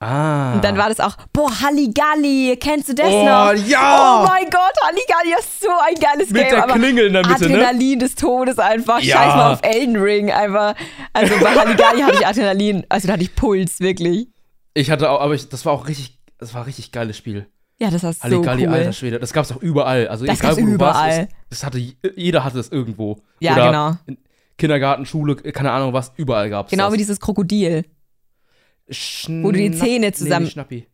[0.00, 0.54] Ah.
[0.54, 3.52] Und dann war das auch, boah, Halligalli, kennst du das Oh, noch?
[3.66, 4.22] ja.
[4.22, 6.50] Oh mein Gott, Halligalli, das ist so ein geiles Mit Game.
[6.54, 7.54] der aber Klingel in der Mitte, ne?
[7.66, 9.00] Adrenalin des Todes einfach.
[9.00, 9.16] Ja.
[9.16, 10.74] Scheiß mal auf Elden Ring einfach.
[11.12, 14.28] Also bei Halligalli hatte ich Adrenalin, also da hatte ich Puls, wirklich.
[14.74, 17.48] Ich hatte auch, aber ich, das war auch richtig, das war ein richtig geiles Spiel.
[17.80, 18.74] Ja, das war so Halligalli, cool.
[18.74, 19.18] alter Schwede.
[19.18, 20.06] Das gab's auch überall.
[20.08, 21.00] Also Das egal, gab's wo du warst.
[21.06, 21.28] überall.
[21.50, 21.78] Das, hatte,
[22.16, 23.18] jeder hatte es irgendwo.
[23.40, 23.92] Ja, Oder genau.
[24.06, 24.18] in
[24.58, 26.92] Kindergarten, Schule, keine Ahnung was, überall gab's Genau das.
[26.94, 27.84] wie dieses Krokodil.
[28.88, 30.86] Wo du die Zähne zusammen- Nee, Schnappi.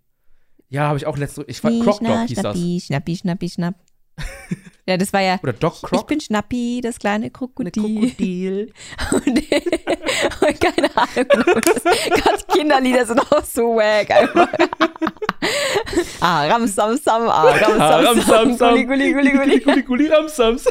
[0.69, 1.45] Ja, habe ich auch letzte.
[1.47, 2.57] Ich war Croc Dog hieß das.
[2.57, 3.75] Schnappi, Schnappi, Schnappi, Schnapp.
[4.87, 5.39] ja, das war ja.
[5.43, 6.07] Oder Doc Ich Croc.
[6.09, 7.73] bin Schnappi, das kleine Krokodil.
[7.83, 8.73] Krokodil.
[9.13, 11.27] Und, und keine Ahnung.
[12.25, 14.49] Gott, Kinderlieder sind auch so wack einfach.
[16.21, 18.75] ah, Ram Sam Sam, ah, Ram Ah, Ram, Sam Sam, Sam, Sam.
[18.75, 19.61] Gulli Gulli Gulli Gulli.
[19.61, 20.65] Gulli Gulli Ramsams.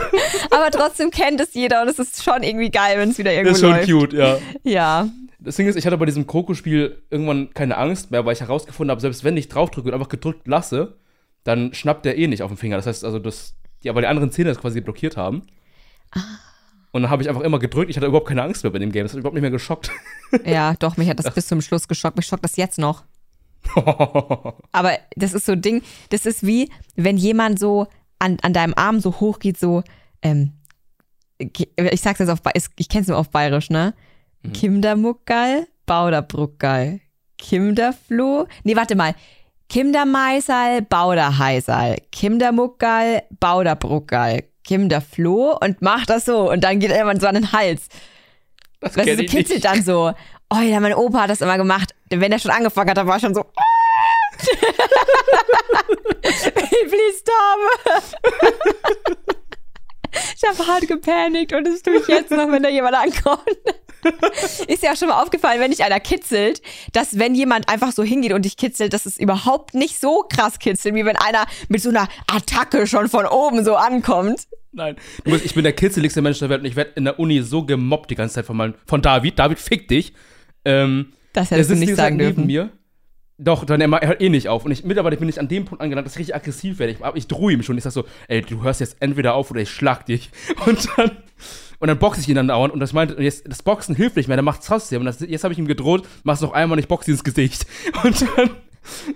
[0.49, 3.51] Aber trotzdem kennt es jeder und es ist schon irgendwie geil, wenn es wieder irgendwo
[3.51, 3.89] Das ist schon läuft.
[3.89, 4.38] cute, ja.
[4.63, 5.09] Ja.
[5.43, 8.91] Das Ding ist, ich hatte bei diesem Kroko-Spiel irgendwann keine Angst mehr, weil ich herausgefunden
[8.91, 10.97] habe, selbst wenn ich draufdrücke und einfach gedrückt lasse,
[11.43, 12.77] dann schnappt der eh nicht auf den Finger.
[12.77, 15.43] Das heißt also, dass die aber die anderen Zähne das quasi blockiert haben.
[16.11, 16.21] Ah.
[16.91, 17.89] Und dann habe ich einfach immer gedrückt.
[17.89, 19.03] Ich hatte überhaupt keine Angst mehr bei dem Game.
[19.03, 19.91] Das hat überhaupt nicht mehr geschockt.
[20.45, 22.15] Ja, doch, mich hat das bis zum Schluss geschockt.
[22.15, 23.03] Mich schockt das jetzt noch.
[24.71, 27.87] Aber das ist so ein Ding, das ist wie, wenn jemand so
[28.19, 29.83] an, an deinem Arm so hoch geht, so,
[30.21, 30.53] ähm,
[31.39, 33.93] ich sag's jetzt auf, ich kenn's nur auf Bayerisch, ne?
[34.43, 34.53] Mhm.
[34.53, 36.99] Kimdermuckerl, Bauderbruckerl,
[37.37, 39.15] Kimderfloh, nee, warte mal.
[39.69, 47.27] Kimdermeisal, Bauderheisal, Kimdermuckerl, Bauderbruckerl, Kimderfloh und macht das so und dann geht er irgendwann so
[47.27, 47.87] an den Hals.
[48.79, 49.65] Das Weißt du, so kitzelt nicht.
[49.65, 50.13] dann so.
[50.53, 51.95] Oh ja, mein Opa hat das immer gemacht.
[52.09, 53.43] Wenn er schon angefangen hat, da war schon so.
[56.21, 57.59] Please stop.
[60.38, 63.57] ich habe hart gepanikt und das tue ich jetzt noch, wenn da jemand ankommt.
[64.68, 66.61] Ist ja auch schon mal aufgefallen, wenn dich einer kitzelt,
[66.91, 70.59] dass wenn jemand einfach so hingeht und dich kitzelt, dass es überhaupt nicht so krass
[70.59, 74.47] kitzelt, wie wenn einer mit so einer Attacke schon von oben so ankommt.
[74.74, 74.97] Nein.
[75.26, 77.64] Musst, ich bin der kitzeligste Mensch der Welt und ich werde in der Uni so
[77.64, 79.38] gemobbt die ganze Zeit von, meinem, von David.
[79.39, 80.14] David, fick dich.
[80.66, 82.47] Ähm, Das hättest du nicht sagen neben dürfen.
[82.47, 82.70] mir.
[83.38, 84.63] Doch, dann er, er hört eh nicht auf.
[84.65, 86.93] Und ich, mittlerweile bin ich an dem Punkt angelangt, dass ich richtig aggressiv werde.
[86.93, 87.77] Ich, ich drohe ihm schon.
[87.77, 90.29] Ich sag so, ey, du hörst jetzt entweder auf oder ich schlag dich.
[90.65, 91.11] Und dann,
[91.79, 92.73] und dann boxe ich ihn dann dauernd.
[92.73, 95.01] Und das meinte, und jetzt, das Boxen hilft nicht mehr, dann macht's trotzdem.
[95.01, 97.65] Und das, jetzt habe ich ihm gedroht, mach's noch einmal und ich boxe ins Gesicht.
[98.05, 98.51] Und dann,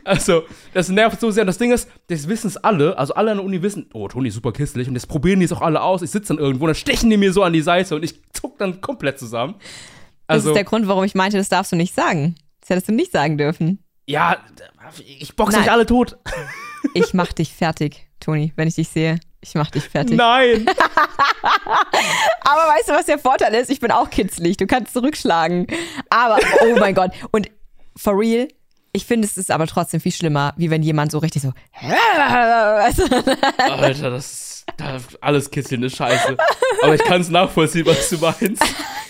[0.04, 0.44] also,
[0.74, 1.44] das nervt so sehr.
[1.44, 4.10] Und das Ding ist, das wissen es alle, also alle an der Uni wissen, oh,
[4.10, 4.90] Toni ist super kistelig.
[4.90, 6.02] Und jetzt probieren die es auch alle aus.
[6.02, 8.20] Ich sitze dann irgendwo und dann stechen die mir so an die Seite und ich
[8.34, 9.56] zuck dann komplett zusammen.
[10.28, 12.36] Das Also, ist der Grund, warum ich meinte, das darfst du nicht sagen.
[12.60, 13.80] Das hättest du nicht sagen dürfen.
[14.08, 14.38] Ja,
[15.06, 15.66] ich boxe Nein.
[15.66, 16.18] euch alle tot.
[16.94, 19.20] Ich mach dich fertig, Toni, wenn ich dich sehe.
[19.42, 20.18] Ich mach dich fertig.
[20.18, 20.66] Nein.
[22.42, 23.70] Aber weißt du, was der Vorteil ist?
[23.70, 24.58] Ich bin auch kitzlig.
[24.58, 25.68] Du kannst zurückschlagen.
[26.10, 27.12] Aber, oh mein Gott.
[27.32, 27.52] Und
[27.96, 28.48] for real,
[28.94, 31.52] Ich finde, es ist aber trotzdem viel schlimmer, wie wenn jemand so richtig so.
[33.58, 34.66] Alter, das ist,
[35.22, 36.36] alles kitzeln ist scheiße.
[36.82, 38.64] Aber ich kann es nachvollziehen, was du meinst.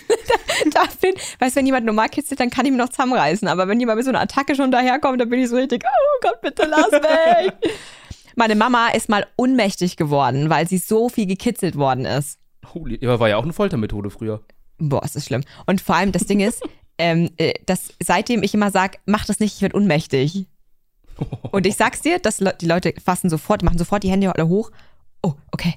[0.73, 3.47] da bin, weißt du, wenn jemand normal kitzelt, dann kann ich mir noch zusammenreißen.
[3.47, 6.19] Aber wenn jemand mit so einer Attacke schon daherkommt, dann bin ich so richtig, oh
[6.21, 7.53] Gott, bitte lass weg.
[8.35, 12.39] Meine Mama ist mal ohnmächtig geworden, weil sie so viel gekitzelt worden ist.
[12.73, 14.43] Holy, war ja auch eine Foltermethode früher.
[14.77, 15.43] Boah, ist das schlimm.
[15.65, 16.61] Und vor allem, das Ding ist,
[16.97, 20.45] ähm, äh, dass seitdem ich immer sage, mach das nicht, ich werde ohnmächtig.
[21.51, 24.47] Und ich sag's dir, dass Le die Leute fassen sofort, machen sofort die Hände alle
[24.47, 24.71] hoch.
[25.23, 25.73] Oh, okay.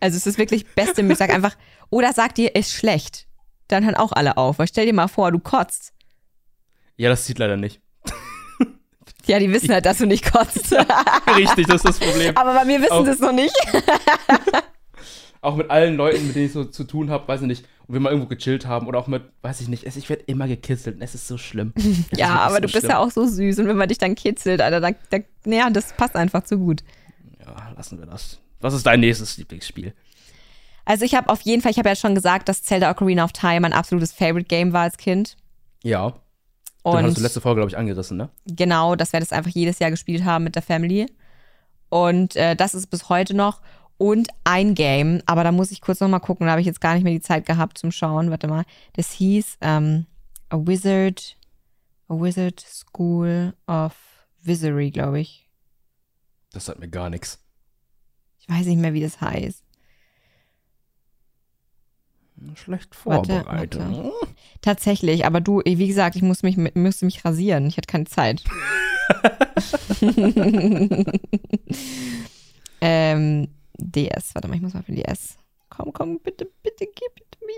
[0.00, 1.02] Also es ist wirklich Beste.
[1.02, 1.56] Ich sag einfach,
[1.90, 3.26] oder sag dir, ist schlecht.
[3.68, 4.58] Dann hören auch alle auf.
[4.58, 5.92] Weil stell dir mal vor, du kotzt.
[6.96, 7.80] Ja, das sieht leider nicht.
[9.26, 10.72] Ja, die wissen halt, dass du nicht kotzt.
[11.36, 12.34] Richtig, das ist das Problem.
[12.36, 13.54] Aber bei mir wissen Auch- das noch nicht.
[15.40, 17.94] Auch mit allen Leuten, mit denen ich so zu tun habe, weiß ich nicht, und
[17.94, 20.48] wir mal irgendwo gechillt haben oder auch mit, weiß ich nicht, es- ich werde immer
[20.48, 21.72] gekitzelt und es ist so schlimm.
[21.76, 22.90] Es Ja, aber so du bist schlimm.
[22.90, 23.60] ja auch so süß.
[23.60, 26.82] Und wenn man dich dann kitzelt, Alter, dann, dann, ja, das passt einfach zu gut.
[27.38, 28.40] Ja, lassen wir das.
[28.60, 29.94] Was ist dein nächstes Lieblingsspiel?
[30.84, 33.32] Also ich habe auf jeden Fall, ich habe ja schon gesagt, dass Zelda Ocarina of
[33.32, 35.36] Time mein absolutes Favorite Game war als Kind.
[35.82, 36.14] Ja.
[36.82, 38.30] Und Und hast du letzte Folge, glaube ich, angerissen, ne?
[38.46, 41.06] genau, dass wir das einfach jedes Jahr gespielt haben mit der Family.
[41.90, 43.60] Und äh, das ist bis heute noch.
[43.98, 46.80] Und ein Game, aber da muss ich kurz noch mal gucken, da habe ich jetzt
[46.80, 48.30] gar nicht mehr die Zeit gehabt zum Schauen.
[48.30, 48.64] Warte mal.
[48.94, 50.06] Das hieß ähm,
[50.50, 51.36] A Wizard,
[52.08, 53.94] A Wizard School of
[54.42, 55.50] Wizardry, glaube ich.
[56.52, 57.40] Das sagt mir gar nichts.
[58.48, 59.62] Ich weiß nicht mehr, wie das heißt.
[62.54, 63.80] Schlecht vorbereitet.
[63.80, 64.12] warte.
[64.62, 67.66] Tatsächlich, aber du, wie gesagt, ich muss mich, müsste mich rasieren.
[67.66, 68.42] Ich hatte keine Zeit.
[72.80, 75.36] ähm, DS, warte mal, ich muss mal für DS.
[75.68, 77.54] Komm, komm, bitte, bitte, gib it mir.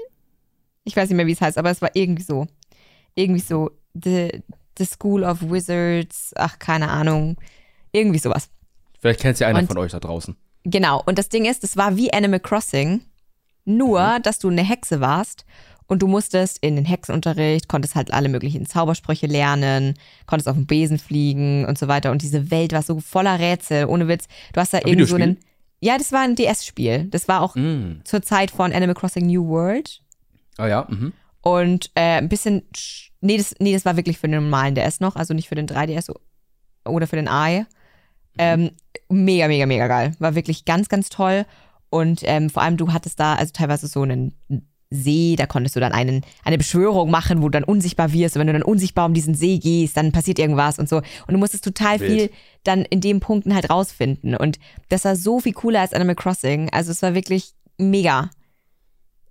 [0.84, 2.46] Ich weiß nicht mehr, wie es heißt, aber es war irgendwie so.
[3.14, 4.42] Irgendwie so, The,
[4.78, 7.36] the School of Wizards, ach, keine Ahnung.
[7.92, 8.48] Irgendwie sowas.
[9.00, 10.36] Vielleicht kennt ja einer Und- von euch da draußen.
[10.64, 13.00] Genau, und das Ding ist, es war wie Animal Crossing,
[13.64, 15.44] nur, dass du eine Hexe warst
[15.86, 19.94] und du musstest in den Hexenunterricht, konntest halt alle möglichen Zaubersprüche lernen,
[20.26, 22.10] konntest auf dem Besen fliegen und so weiter.
[22.10, 24.26] Und diese Welt war so voller Rätsel, ohne Witz.
[24.52, 25.38] Du hast da irgendwie so einen.
[25.80, 27.04] Ja, das war ein DS-Spiel.
[27.10, 28.02] Das war auch Mm.
[28.04, 30.00] zur Zeit von Animal Crossing New World.
[30.58, 31.12] Ah ja, mhm.
[31.40, 32.62] Und äh, ein bisschen.
[32.76, 35.54] sch- Nee das, nee, das war wirklich für den normalen DS noch, also nicht für
[35.54, 36.10] den 3DS
[36.86, 37.66] oder für den Eye.
[38.40, 38.70] Ähm,
[39.08, 40.12] mega, mega, mega geil.
[40.18, 41.44] War wirklich ganz, ganz toll.
[41.90, 44.34] Und ähm, vor allem, du hattest da also teilweise so einen
[44.92, 48.34] See, da konntest du dann einen, eine Beschwörung machen, wo du dann unsichtbar wirst.
[48.34, 50.96] Und wenn du dann unsichtbar um diesen See gehst, dann passiert irgendwas und so.
[50.96, 52.10] Und du musstest total Wild.
[52.10, 52.30] viel
[52.64, 54.34] dann in den Punkten halt rausfinden.
[54.34, 56.70] Und das war so viel cooler als Animal Crossing.
[56.72, 58.30] Also es war wirklich mega.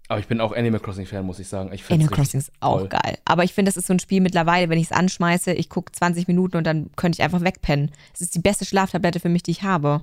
[0.10, 1.72] Aber ich bin auch Animal Crossing-Fan, muss ich sagen.
[1.72, 2.88] Ich Animal Crossing ist auch toll.
[2.89, 3.20] geil.
[3.26, 5.91] Aber ich finde, das ist so ein Spiel mittlerweile, wenn ich es anschmeiße, ich gucke
[5.91, 7.91] 20 Minuten und dann könnte ich einfach wegpennen.
[8.14, 10.01] Es ist die beste Schlaftablette für mich, die ich habe.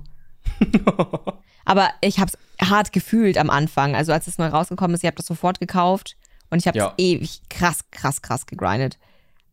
[1.65, 3.95] Aber ich habe es hart gefühlt am Anfang.
[3.95, 6.15] Also als es neu rausgekommen ist, ich habe das sofort gekauft
[6.49, 6.93] und ich habe es Ja.
[6.97, 8.97] ewig krass, krass, krass gegrindet.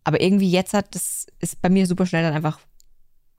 [0.04, 2.60] Aber irgendwie jetzt hat das ist bei mir super schnell dann einfach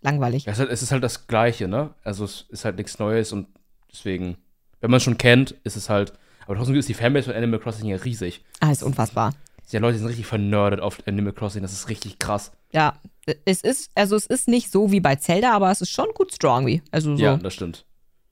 [0.01, 0.47] langweilig.
[0.47, 1.93] Es, ist halt, es ist halt das Gleiche, ne?
[2.03, 3.47] Also es ist halt nichts Neues und
[3.89, 4.35] deswegen,
[4.81, 6.11] wenn man es schon kennt, ist es halt.
[6.45, 8.43] Aber trotzdem ist die Fanbase von Animal Crossing ja riesig.
[8.59, 9.33] Ah, ist unfassbar.
[9.71, 12.51] Die Leute sind richtig vernördet auf Animal Crossing, das ist richtig krass.
[12.71, 12.99] Ja,
[13.45, 16.31] es ist, also es ist nicht so wie bei Zelda, aber es ist schon gut
[16.33, 16.83] strong wie.
[16.91, 17.23] Also so.
[17.23, 17.85] Ja, das stimmt.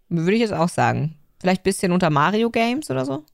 [0.09, 1.15] Würde ich jetzt auch sagen.
[1.41, 3.25] Vielleicht ein bisschen unter Mario Games oder so?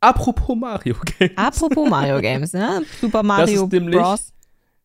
[0.00, 1.32] Apropos Mario Games.
[1.36, 2.82] Apropos Mario Games, ne?
[3.00, 4.32] Super Mario nämlich- Bros.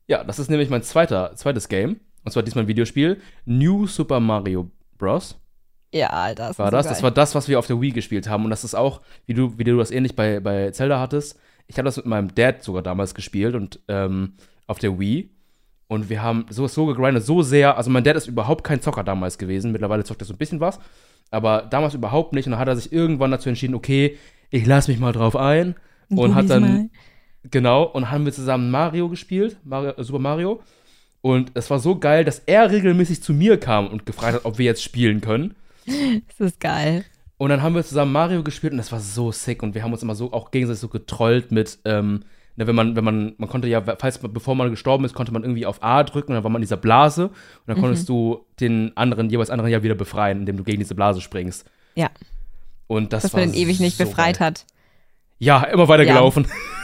[0.08, 2.00] Ja, das ist nämlich mein zweiter, zweites Game.
[2.24, 3.22] Und zwar diesmal ein Videospiel.
[3.46, 5.38] New Super Mario Bros.
[5.96, 6.34] Ja.
[6.34, 6.88] Das war ist so das.
[6.88, 8.44] Das war das, was wir auf der Wii gespielt haben.
[8.44, 11.40] Und das ist auch, wie du, wie du das ähnlich bei, bei Zelda hattest.
[11.68, 14.34] Ich habe das mit meinem Dad sogar damals gespielt und ähm,
[14.68, 15.30] auf der Wii.
[15.88, 17.78] Und wir haben so, so gegrindet, so sehr.
[17.78, 19.72] Also mein Dad ist überhaupt kein Zocker damals gewesen.
[19.72, 20.80] Mittlerweile zockt er so ein bisschen was.
[21.32, 22.46] Aber damals überhaupt nicht.
[22.46, 24.18] Und dann hat er sich irgendwann dazu entschieden, okay,
[24.50, 25.76] ich lasse mich mal drauf ein.
[26.10, 26.90] Und hat Probier's dann, mal.
[27.50, 30.62] genau, und haben wir zusammen Mario gespielt, Mario, äh, Super Mario.
[31.22, 34.60] Und es war so geil, dass er regelmäßig zu mir kam und gefragt hat, ob
[34.60, 35.56] wir jetzt spielen können.
[35.86, 37.06] Das ist geil.
[37.38, 39.92] Und dann haben wir zusammen Mario gespielt und das war so sick und wir haben
[39.92, 42.24] uns immer so auch gegenseitig so getrollt mit, ähm,
[42.56, 45.34] ne, wenn man, wenn man, man konnte ja, falls man, bevor man gestorben ist, konnte
[45.34, 47.34] man irgendwie auf A drücken und dann war man in dieser Blase und
[47.68, 51.20] dann konntest du den anderen, jeweils anderen ja wieder befreien, indem du gegen diese Blase
[51.22, 51.70] springst.
[51.96, 52.10] Ja,
[52.88, 54.48] Und das dass war man den ewig nicht so befreit geil.
[54.48, 54.66] hat.
[55.38, 56.32] Ja, immer weiter Ja.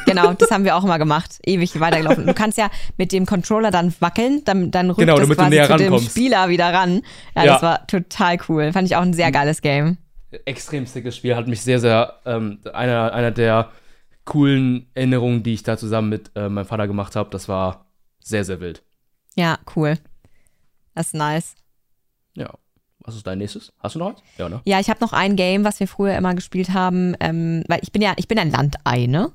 [0.05, 1.39] Genau, das haben wir auch immer gemacht.
[1.45, 2.25] Ewig weitergelaufen.
[2.25, 5.77] Du kannst ja mit dem Controller dann wackeln, dann, dann rückt Genau, das quasi zu
[5.77, 5.99] dem.
[5.99, 7.01] Spieler wieder ran.
[7.35, 7.53] Ja, Ja.
[7.53, 8.73] das war total cool.
[8.73, 9.97] Fand ich auch ein sehr geiles Game.
[10.45, 13.69] Extrem sickes Spiel, hat mich sehr, sehr, ähm, einer, einer der
[14.25, 17.85] coolen Erinnerungen, die ich da zusammen mit äh, meinem Vater gemacht habe, das war
[18.23, 18.83] Sehr, sehr wild.
[19.35, 19.97] Ja, cool.
[20.95, 21.55] Das ist nice.
[22.35, 22.49] Ja.
[23.03, 23.73] Was ist dein nächstes?
[23.79, 24.19] Hast du noch eins?
[24.37, 24.61] Ja, ne?
[24.65, 27.91] Ja, ich habe noch ein Game, was wir früher immer gespielt haben, ähm, weil ich
[27.91, 29.31] bin ja, ich bin ein Landei, ne?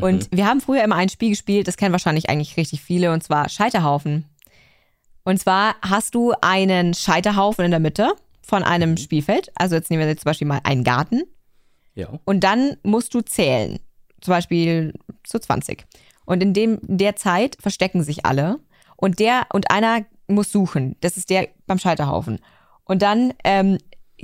[0.00, 3.22] Und wir haben früher immer ein Spiel gespielt, das kennen wahrscheinlich eigentlich richtig viele, und
[3.22, 4.24] zwar Scheiterhaufen.
[5.24, 9.52] Und zwar hast du einen Scheiterhaufen in der Mitte von einem Spielfeld.
[9.54, 11.22] Also jetzt nehmen wir jetzt zum Beispiel mal einen Garten.
[11.94, 12.08] Ja.
[12.24, 13.78] Und dann musst du zählen.
[14.20, 14.94] Zum Beispiel
[15.24, 15.84] zu 20.
[16.24, 18.58] Und in dem, in der Zeit verstecken sich alle.
[18.96, 20.96] Und der, und einer muss suchen.
[21.00, 22.40] Das ist der beim Scheiterhaufen.
[22.90, 23.78] Und dann ähm,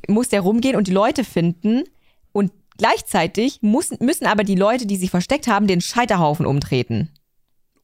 [0.08, 1.84] muss der rumgehen und die Leute finden.
[2.32, 7.12] Und gleichzeitig muss, müssen aber die Leute, die sich versteckt haben, den Scheiterhaufen umtreten.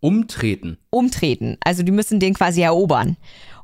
[0.00, 0.78] Umtreten.
[0.90, 1.56] Umtreten.
[1.64, 3.16] Also die müssen den quasi erobern.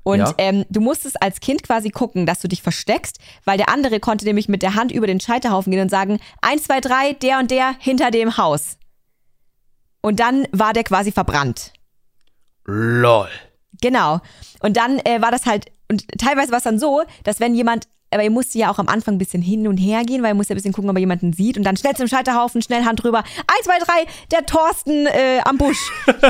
[0.04, 0.32] Und Ja.
[0.38, 4.24] ähm, du musstest als Kind quasi gucken, dass du dich versteckst, weil der andere konnte
[4.24, 7.50] nämlich mit der Hand über den Scheiterhaufen gehen und sagen, eins, zwei, drei, der und
[7.50, 8.78] der hinter dem Haus.
[10.02, 11.72] Und dann war der quasi verbrannt.
[12.64, 13.28] LOL.
[13.80, 14.20] Genau.
[14.60, 17.86] Und dann äh, war das halt, und teilweise war es dann so, dass wenn jemand,
[18.10, 20.34] aber ihr musste ja auch am Anfang ein bisschen hin und her gehen, weil ihr
[20.34, 22.84] musst ja ein bisschen gucken, ob ihr jemanden sieht und dann schnell zum Scheiterhaufen, schnell
[22.84, 23.18] Hand drüber.
[23.18, 25.90] Eins, zwei, drei, der Thorsten äh, am Busch.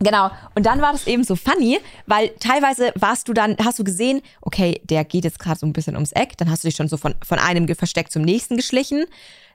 [0.00, 0.30] Genau.
[0.54, 4.20] Und dann war das eben so funny, weil teilweise warst du dann, hast du gesehen,
[4.42, 6.88] okay, der geht jetzt gerade so ein bisschen ums Eck, dann hast du dich schon
[6.88, 9.06] so von, von einem Ge- Versteck zum nächsten geschlichen.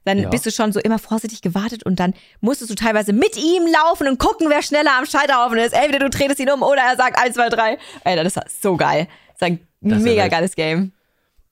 [0.06, 0.30] Dann Ja.
[0.30, 4.08] bist du schon so immer vorsichtig gewartet und dann musstest du teilweise mit ihm laufen
[4.08, 5.74] und gucken, wer schneller am Scheiterhaufen ist.
[5.74, 7.78] Entweder du drehst ihn um oder er sagt eins, zwei, drei.
[8.04, 9.08] Alter, das war so geil.
[9.28, 10.32] Das ist ein Das ist mega wild.
[10.32, 10.92] geiles Game.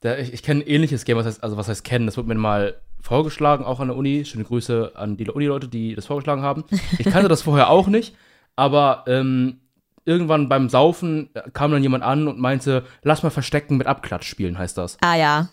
[0.01, 2.29] Da, ich ich kenne ein ähnliches Game, was heißt, also was heißt kennen, das wurde
[2.29, 4.25] mir mal vorgeschlagen, auch an der Uni.
[4.25, 6.63] Schöne Grüße an die Uni-Leute, die das vorgeschlagen haben.
[6.97, 8.15] Ich kannte das vorher auch nicht,
[8.55, 9.59] aber ähm,
[10.05, 14.27] irgendwann beim Saufen äh, kam dann jemand an und meinte, lass mal Verstecken mit Abklatsch
[14.27, 14.97] spielen, heißt das.
[15.01, 15.49] Ah ja.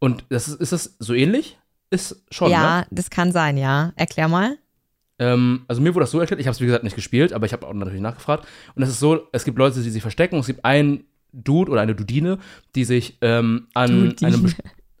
[0.00, 1.58] Und das ist, ist das so ähnlich?
[1.90, 2.54] Ist schon, ne?
[2.54, 3.92] ja, das kann sein, ja.
[3.96, 4.58] Erklär mal.
[5.18, 7.46] Ähm, also mir wurde das so erklärt, ich habe es wie gesagt nicht gespielt, aber
[7.46, 8.46] ich habe auch natürlich nachgefragt.
[8.74, 11.70] Und es ist so, es gibt Leute, die sich verstecken, und es gibt einen Dude
[11.70, 12.38] oder eine Dudine,
[12.74, 14.26] die sich ähm, an, Dudine.
[14.26, 14.54] einem,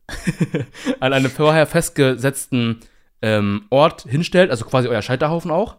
[1.00, 2.80] an einem vorher festgesetzten
[3.20, 5.76] ähm, Ort hinstellt, also quasi euer Scheiterhaufen auch.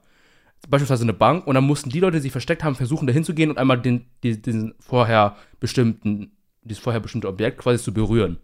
[0.67, 1.47] Beispielsweise eine Bank.
[1.47, 4.05] Und dann mussten die Leute, die sich versteckt haben, versuchen, da hinzugehen und einmal den,
[4.23, 6.31] die, diesen vorher bestimmten,
[6.63, 8.37] dieses vorher bestimmte Objekt quasi zu berühren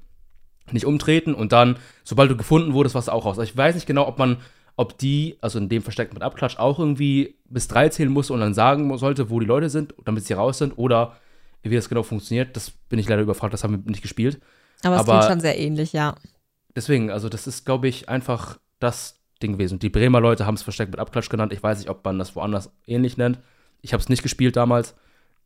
[0.72, 3.38] nicht umtreten und dann, sobald du gefunden wurdest, warst du auch raus.
[3.38, 4.38] Also ich weiß nicht genau, ob man,
[4.76, 8.40] ob die, also in dem Versteck mit Abklatsch, auch irgendwie bis drei zählen musste und
[8.40, 11.18] dann sagen sollte, wo die Leute sind, damit sie raus sind oder
[11.64, 12.56] wie das genau funktioniert.
[12.56, 14.40] Das bin ich leider überfragt, das haben wir nicht gespielt.
[14.84, 16.16] Aber es klingt schon sehr ähnlich, ja.
[16.76, 19.80] Deswegen, also das ist, glaube ich, einfach das Ding gewesen.
[19.80, 21.54] Die Bremer Leute haben es Versteck mit Abklatsch genannt.
[21.54, 23.40] Ich weiß nicht, ob man das woanders ähnlich nennt.
[23.82, 24.96] Ich habe es nicht gespielt damals.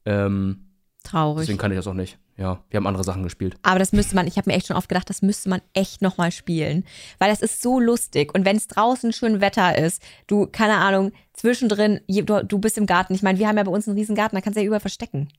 [0.06, 0.67] Ähm,
[1.08, 1.42] Traurig.
[1.42, 2.18] deswegen kann ich das auch nicht.
[2.36, 3.56] Ja, wir haben andere Sachen gespielt.
[3.64, 6.02] Aber das müsste man, ich habe mir echt schon oft gedacht, das müsste man echt
[6.02, 6.84] nochmal spielen.
[7.18, 8.36] Weil das ist so lustig.
[8.36, 12.86] Und wenn es draußen schön Wetter ist, du, keine Ahnung, zwischendrin, du, du bist im
[12.86, 13.14] Garten.
[13.14, 14.82] Ich meine, wir haben ja bei uns einen riesen Garten, da kannst du ja überall
[14.82, 15.30] verstecken.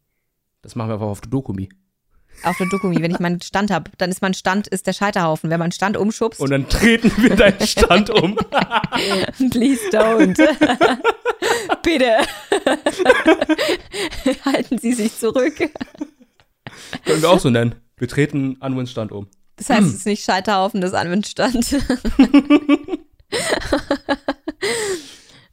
[0.62, 1.68] Das machen wir einfach auf Dokumi.
[2.44, 5.50] Auf der Dokumi, wenn ich meinen Stand habe, dann ist mein Stand, ist der Scheiterhaufen.
[5.50, 8.36] Wenn man Stand umschubst, Und dann treten wir deinen Stand um.
[9.50, 10.36] please don't.
[11.82, 12.16] Bitte.
[14.44, 15.56] Halten Sie sich zurück.
[17.04, 17.74] Können wir auch so nennen.
[17.96, 19.26] Wir treten Anwins Stand um.
[19.56, 21.66] Das heißt, es ist nicht Scheiterhaufen, das ist Anwendstand.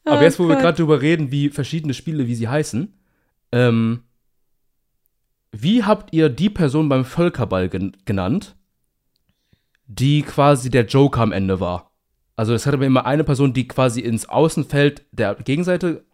[0.03, 0.61] Aber jetzt, wo wir Oh Gott.
[0.61, 2.93] gerade drüber reden, wie verschiedene Spiele, wie sie heißen,
[3.51, 4.03] ähm,
[5.61, 8.55] wie habt ihr die Person beim Völkerball gen genannt,
[9.87, 11.91] die quasi der Joker am Ende war?
[12.35, 16.05] Also es hatte immer eine Person, die quasi ins Außenfeld der Gegenseite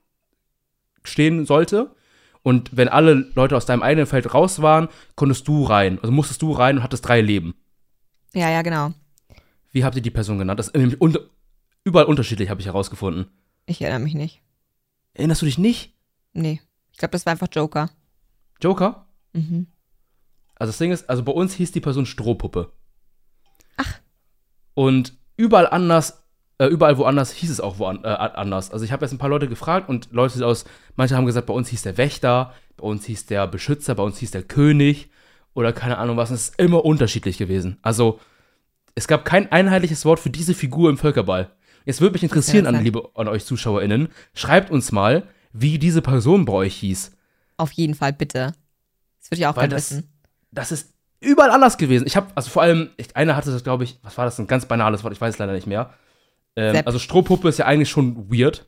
[1.03, 1.95] stehen sollte.
[2.43, 5.99] Und wenn alle Leute aus deinem eigenen Feld raus waren, konntest du rein.
[6.01, 7.55] Also musstest du rein und hattest drei Leben.
[8.33, 8.93] Ja, ja, genau.
[9.71, 10.59] Wie habt ihr die Person genannt?
[10.59, 11.21] Das ist nämlich unter
[11.83, 13.27] überall unterschiedlich, habe ich herausgefunden.
[13.65, 14.41] Ich erinnere mich nicht.
[15.13, 15.93] Erinnerst du dich nicht?
[16.33, 16.61] Nee.
[16.91, 17.89] Ich glaube, das war einfach Joker.
[18.61, 19.07] Joker?
[19.33, 19.67] Mhm.
[20.55, 22.71] Also das Ding ist, also bei uns hieß die Person Strohpuppe.
[23.77, 23.99] Ach.
[24.73, 26.23] Und überall anders,
[26.59, 28.71] äh, überall woanders hieß es auch woan äh, anders.
[28.71, 30.65] Also ich habe jetzt ein paar Leute gefragt und Leute aus,
[30.95, 34.19] manche haben gesagt, bei uns hieß der Wächter, bei uns hieß der Beschützer, bei uns
[34.19, 35.09] hieß der König
[35.53, 36.29] oder keine Ahnung was.
[36.29, 37.77] Es ist immer unterschiedlich gewesen.
[37.81, 38.19] Also
[38.93, 41.51] es gab kein einheitliches Wort für diese Figur im Völkerball.
[41.85, 46.45] Jetzt würde mich interessieren, an, liebe, an euch ZuschauerInnen, schreibt uns mal, wie diese Person
[46.45, 47.11] bei euch hieß.
[47.57, 48.53] Auf jeden Fall, bitte.
[49.21, 50.09] Das würde ich auch gerne wissen.
[50.51, 52.05] das ist überall anders gewesen.
[52.07, 54.47] Ich habe, also vor allem, ich, einer hatte das, glaube ich, was war das, ein
[54.47, 55.93] ganz banales Wort, ich weiß es leider nicht mehr.
[56.55, 58.65] Ähm, also Strohpuppe ist ja eigentlich schon weird,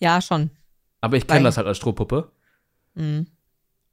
[0.00, 0.50] Ja, schon.
[1.00, 2.30] aber ich kenne das halt als Strohpuppe.
[2.94, 3.26] Mhm.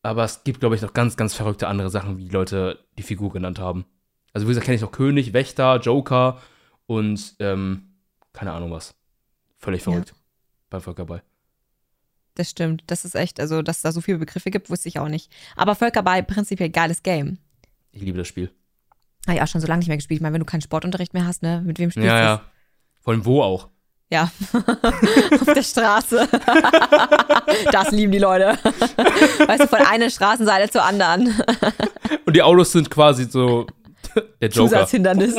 [0.02, 3.04] Aber es gibt, glaube ich, noch ganz, ganz verrückte andere Sachen, wie die Leute die
[3.04, 3.86] Figur genannt haben.
[4.34, 6.42] Also wie gesagt, kenne ich noch König, Wächter, Joker
[6.86, 7.94] und ähm,
[8.34, 8.96] keine Ahnung was.
[9.58, 9.92] Völlig Ja.
[9.92, 10.14] verrückt
[10.70, 11.24] beim Völkerball.
[12.38, 12.84] Das stimmt.
[12.86, 15.32] Das ist echt, also, dass es da so viele Begriffe gibt, wusste ich auch nicht.
[15.56, 17.40] Aber Völkerball, prinzipiell geiles Game.
[17.92, 18.52] Ich liebe das Spiel.
[19.28, 20.20] Ich auch schon so lange nicht mehr gespielt.
[20.20, 21.64] Ich meine, wenn du keinen Sportunterricht mehr hast, ne?
[21.66, 22.08] Mit wem spielst du?
[22.08, 22.40] Ja, das?
[22.40, 22.52] ja.
[23.02, 23.70] Vor allem wo auch.
[24.12, 26.30] Ja, auf der Straße.
[27.72, 28.58] das lieben die Leute.
[29.48, 31.34] Weißt du, von einer Straßenseite zur anderen.
[32.26, 33.66] Und die Autos sind quasi so
[34.40, 34.70] der Joker.
[34.70, 35.36] Zusatzhindernis.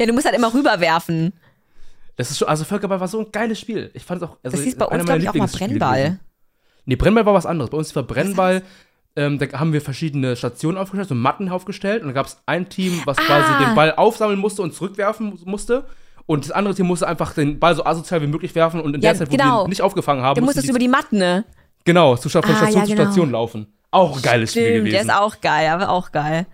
[0.00, 1.34] ja, du musst halt immer rüberwerfen.
[2.16, 3.90] Das ist schon, also Völkerball war so ein geiles Spiel.
[3.94, 4.36] Ich fand es auch.
[4.42, 5.98] Also Das hieß bei uns, glaube ich, auch mal Brennball.
[5.98, 6.20] gewesen.
[6.84, 7.70] Nee, Brennball war was anderes.
[7.70, 8.62] Bei uns war Brennball,
[9.16, 12.02] ähm, da haben wir verschiedene Stationen aufgestellt, so Matten aufgestellt.
[12.02, 13.64] Und da gab es ein Team, was quasi Ah.
[13.66, 15.84] den Ball aufsammeln musste und zurückwerfen musste.
[16.26, 18.80] Und das andere Team musste einfach den Ball so asozial wie möglich werfen.
[18.80, 19.60] Und in Ja, der Zeit, wo genau.
[19.62, 21.44] die ihn nicht aufgefangen haben, Du musstest die über die Matten, ne?
[21.84, 23.02] Genau, zu, von Ah, Station ja, zu genau.
[23.04, 23.66] Station laufen.
[23.90, 24.92] Auch ein geiles Spiel Stimmt, gewesen.
[24.92, 26.46] der ist auch geil, aber auch geil.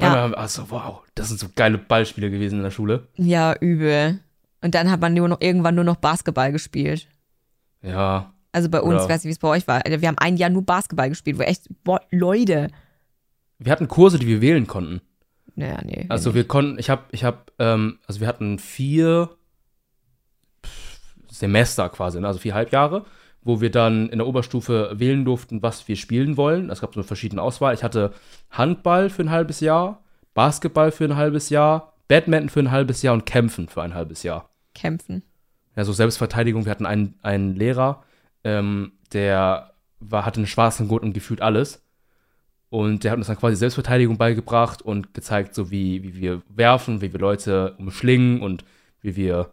[0.00, 3.08] Ja, wir- Also, wow, das sind so geile Ballspiele gewesen in der Schule.
[3.16, 4.20] ja, übel.
[4.66, 7.06] Und dann hat man nur noch, irgendwann nur noch Basketball gespielt.
[7.82, 8.34] Ja.
[8.50, 9.80] Also bei uns, ich weiß nicht, wie es bei euch war.
[9.86, 12.66] Also Wir haben ein Jahr nur Basketball gespielt, wo echt, boah, Leute.
[13.60, 15.02] Wir hatten Kurse, die wir wählen konnten.
[15.54, 16.06] Naja, nee.
[16.08, 19.30] Also wir konnten, ich habe, ich habe, ähm, also wir hatten vier
[21.30, 22.26] Semester quasi, ne?
[22.26, 23.04] also vier Halbjahre,
[23.42, 26.70] wo wir dann in der Oberstufe wählen durften, was wir spielen wollen.
[26.70, 27.72] Es gab so eine verschiedene Auswahl.
[27.72, 28.12] Ich hatte
[28.50, 30.02] Handball für ein halbes Jahr,
[30.34, 34.24] Basketball für ein halbes Jahr, Badminton für ein halbes Jahr und Kämpfen für ein halbes
[34.24, 34.50] Jahr.
[34.76, 35.22] Kämpfen.
[35.74, 36.64] Ja, so Selbstverteidigung.
[36.64, 38.02] Wir hatten einen, einen Lehrer,
[38.44, 41.82] ähm, der war, hatte einen schwarzen Gurt und gefühlt alles.
[42.68, 47.00] Und der hat uns dann quasi Selbstverteidigung beigebracht und gezeigt, so wie, wie wir werfen,
[47.00, 48.64] wie wir Leute umschlingen und
[49.02, 49.52] wie wir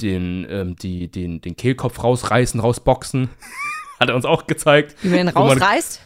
[0.00, 3.28] den, ähm, die, den, den Kehlkopf rausreißen, rausboxen.
[4.00, 4.94] hat er uns auch gezeigt.
[5.02, 6.04] Wie man den Wo man- rausreißt?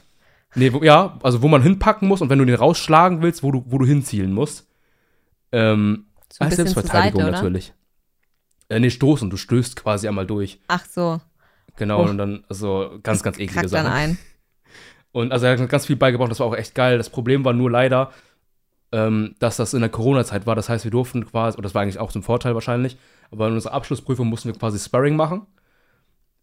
[0.55, 3.51] Nee, wo, ja, also wo man hinpacken muss und wenn du den rausschlagen willst, wo
[3.51, 4.69] du, wo du hinzielen musst.
[5.51, 7.75] Ähm, So als zur Selbstverteidigung Seite, natürlich.
[8.69, 10.61] Äh, nee, stoßen, du stößt quasi einmal durch.
[10.69, 11.21] Ach so,
[11.77, 12.09] Genau, Oh.
[12.09, 13.97] und dann, also ganz, ganz eklige kackt dann Sachen.
[13.97, 14.19] ein.
[15.13, 16.97] Und also er hat ganz viel beigebracht, das war auch echt geil.
[16.97, 18.13] Das Problem war nur leider,
[18.93, 20.55] ähm, dass das in der Corona-Zeit war.
[20.55, 22.97] Das heißt, wir durften quasi, und das war eigentlich auch zum Vorteil wahrscheinlich,
[23.31, 25.47] aber in unserer Abschlussprüfung mussten wir quasi Sparring machen,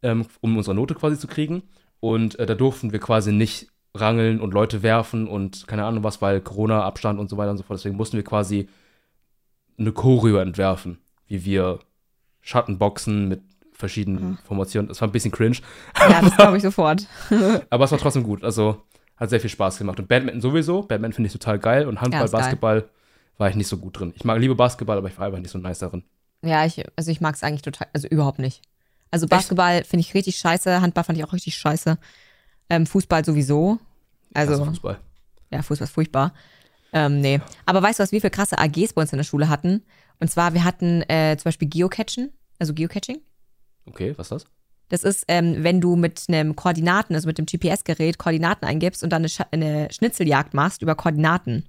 [0.04, 1.64] ähm, um unsere Note quasi zu kriegen.
[2.00, 6.22] Und äh, da durften wir quasi nicht rangeln und Leute werfen und keine Ahnung was,
[6.22, 7.80] weil Corona-Abstand und so weiter und so fort.
[7.80, 8.68] Deswegen mussten wir quasi
[9.80, 11.80] eine Choreo entwerfen, wie wir
[12.42, 13.42] Schattenboxen mit
[13.74, 14.90] verschiedenen Formationen.
[14.90, 15.58] Das war ein bisschen cringe.
[15.98, 17.08] Ja, das glaube ich sofort.
[17.70, 18.44] Aber es war trotzdem gut.
[18.44, 18.84] Also
[19.16, 20.00] hat sehr viel Spaß gemacht.
[20.00, 20.82] Und Badminton sowieso.
[20.82, 21.88] Badminton finde ich total geil.
[21.88, 22.42] Und Handball, Ja, ist geil.
[22.42, 22.90] Basketball
[23.38, 24.14] war ich nicht so gut drin.
[24.16, 26.04] Ich mag liebe Basketball, aber ich war einfach nicht so nice darin.
[26.42, 28.62] Ja, ich, also ich mag es eigentlich total, also überhaupt nicht.
[29.12, 31.98] Also Basketball finde ich richtig scheiße, Handball fand ich auch richtig scheiße.
[32.70, 33.80] Ähm, Fußball sowieso.
[34.34, 35.00] Also, Also Fußball.
[35.52, 36.34] ja, Fußball ist furchtbar.
[36.94, 37.40] Ähm, nee.
[37.66, 39.84] Aber weißt du, was wir für krasse AGs bei uns in der Schule hatten?
[40.20, 43.20] Und zwar, wir hatten äh, zum Beispiel Geocachen, also Geocaching.
[43.86, 44.46] Okay, was ist das?
[44.90, 49.12] Das ist, ähm, wenn du mit einem Koordinaten, also mit dem GPS-Gerät Koordinaten eingibst und
[49.12, 51.66] dann eine, Scha eine Schnitzeljagd machst über Koordinaten.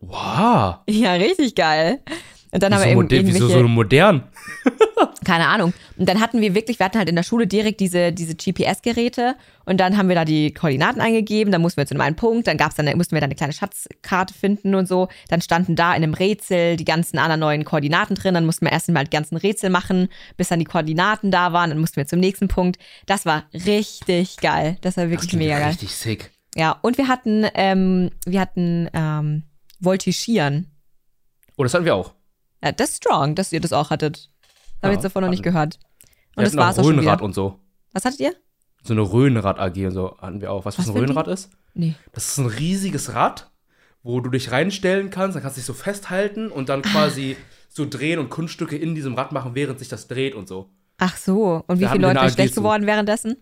[0.00, 0.78] Wow.
[0.88, 2.00] Ja, richtig geil.
[2.50, 4.24] Und dann haben wir eben wieso so modern?
[5.24, 5.74] keine Ahnung.
[5.98, 9.36] Und dann hatten wir wirklich, wir hatten halt in der Schule direkt diese, diese GPS-Geräte
[9.66, 12.46] und dann haben wir da die Koordinaten eingegeben, dann mussten wir zu einem einen Punkt,
[12.46, 15.08] dann gab's dann, mussten wir dann eine kleine Schatzkarte finden und so.
[15.28, 18.72] Dann standen da in einem Rätsel die ganzen anderen neuen Koordinaten drin, dann mussten wir
[18.72, 22.06] erst mal die ganzen Rätsel machen, bis dann die Koordinaten da waren, dann mussten wir
[22.06, 22.78] zum nächsten Punkt.
[23.04, 24.78] Das war richtig geil.
[24.80, 25.68] Das war Das wirklich klingt mega geil.
[25.68, 26.30] richtig sick.
[26.54, 29.42] Ja, und wir hatten, ähm, wir hatten ähm,
[29.80, 30.70] Voltigieren.
[31.56, 32.14] Oh, das hatten wir auch.
[32.62, 34.30] Ja, das ist strong, dass ihr das auch hattet.
[34.82, 35.78] Habe Ja, ich jetzt davon noch nicht hatten- gehört.
[36.36, 37.22] Und das hatten war's auch schon wieder.
[37.22, 37.58] und so.
[37.92, 38.34] Was hattet ihr?
[38.84, 40.64] So eine Röhnrad-AG und so hatten wir auch.
[40.64, 41.50] Weißt du, was, Was ein Röhnrad ist?
[41.74, 41.94] Nee.
[42.12, 43.50] Das ist ein riesiges Rad,
[44.02, 47.36] wo du dich reinstellen kannst, dann kannst du dich so festhalten und dann quasi
[47.68, 50.70] so drehen und Kunststücke in diesem Rad machen, während sich das dreht und so.
[50.98, 51.62] Ach so.
[51.66, 52.60] Und wie hatten viele Leute sind schlecht zu.
[52.60, 53.36] geworden währenddessen?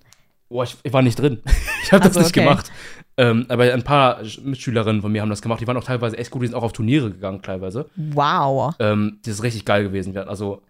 [0.49, 1.43] Boah, ich, ich war nicht drin.
[1.87, 2.41] Ich habe das so, nicht okay.
[2.41, 2.73] gemacht.
[3.19, 5.61] Ähm, aber ein paar Mitschülerinnen von mir haben das gemacht.
[5.61, 6.43] Die waren auch teilweise echt gut.
[6.43, 7.89] Die sind auch auf Turniere gegangen, teilweise.
[7.97, 8.75] Wow.
[8.79, 10.13] Ähm, das ist richtig geil gewesen.
[10.13, 10.63] Wir hatten also,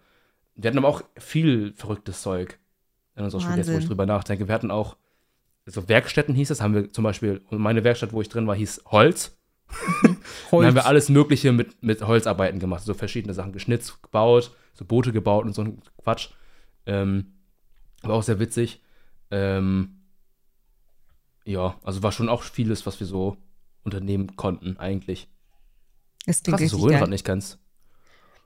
[0.55, 2.57] wir hatten aber auch viel verrücktes Zeug
[3.15, 4.47] in unserer Schule, jetzt wo ich drüber nachdenke.
[4.47, 4.95] Wir hatten auch,
[5.65, 8.83] so Werkstätten hieß es, haben wir zum Beispiel, meine Werkstatt, wo ich drin war, hieß
[8.85, 9.37] Holz.
[10.51, 14.85] Dann haben wir alles Mögliche mit, mit Holzarbeiten gemacht, so verschiedene Sachen geschnitzt, gebaut, so
[14.85, 16.29] Boote gebaut und so ein Quatsch.
[16.85, 17.33] Ähm,
[18.03, 18.81] war auch sehr witzig.
[19.29, 19.96] Ähm,
[21.47, 23.37] ja, also war schon auch vieles, was wir so
[23.83, 25.29] unternehmen konnten, eigentlich.
[26.25, 27.07] Das klingt Krass, richtig geil.
[27.07, 27.57] nicht.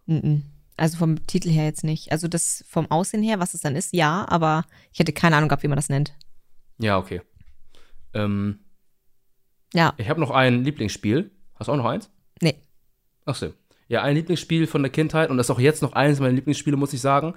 [0.06, 0.44] Mhm.
[0.78, 2.12] Also vom Titel her jetzt nicht.
[2.12, 5.50] Also das vom Aussehen her, was es dann ist, ja, aber ich hätte keine Ahnung
[5.50, 6.14] gehabt, wie man das nennt.
[6.78, 7.22] Ja, okay.
[8.14, 8.60] Ähm,
[9.74, 11.32] Ja, ich habe noch ein Lieblingsspiel.
[11.56, 12.10] Hast du auch noch eins?
[12.42, 12.56] nee.
[13.26, 13.54] Ach so.
[13.88, 16.78] Ja, ein Lieblingsspiel von der Kindheit und das ist auch jetzt noch eines meiner Lieblingsspiele,
[16.78, 17.34] muss ich sagen.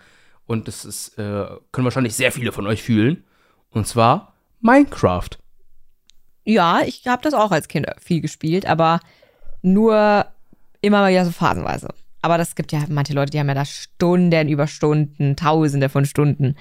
[0.46, 3.24] Und das ist, äh, können wahrscheinlich sehr viele von euch fühlen.
[3.70, 5.30] Und zwar Minecraft.
[6.44, 9.00] Ja, ich habe das auch als Kind viel gespielt, aber
[9.62, 10.26] nur
[10.80, 11.88] immer mal wieder so phasenweise.
[12.22, 16.04] Aber das gibt ja manche Leute, die haben ja da Stunden über Stunden, Tausende von
[16.04, 16.56] Stunden.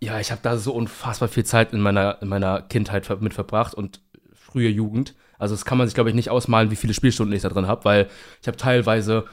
[0.00, 3.74] Ja, ich habe da so unfassbar viel Zeit in meiner, in meiner Kindheit mit verbracht
[3.74, 4.00] und
[4.34, 5.14] frühe Jugend.
[5.38, 7.66] Also das kann man sich, glaube ich, nicht ausmalen, wie viele Spielstunden ich da drin
[7.66, 8.08] habe, weil
[8.40, 9.24] ich habe teilweise,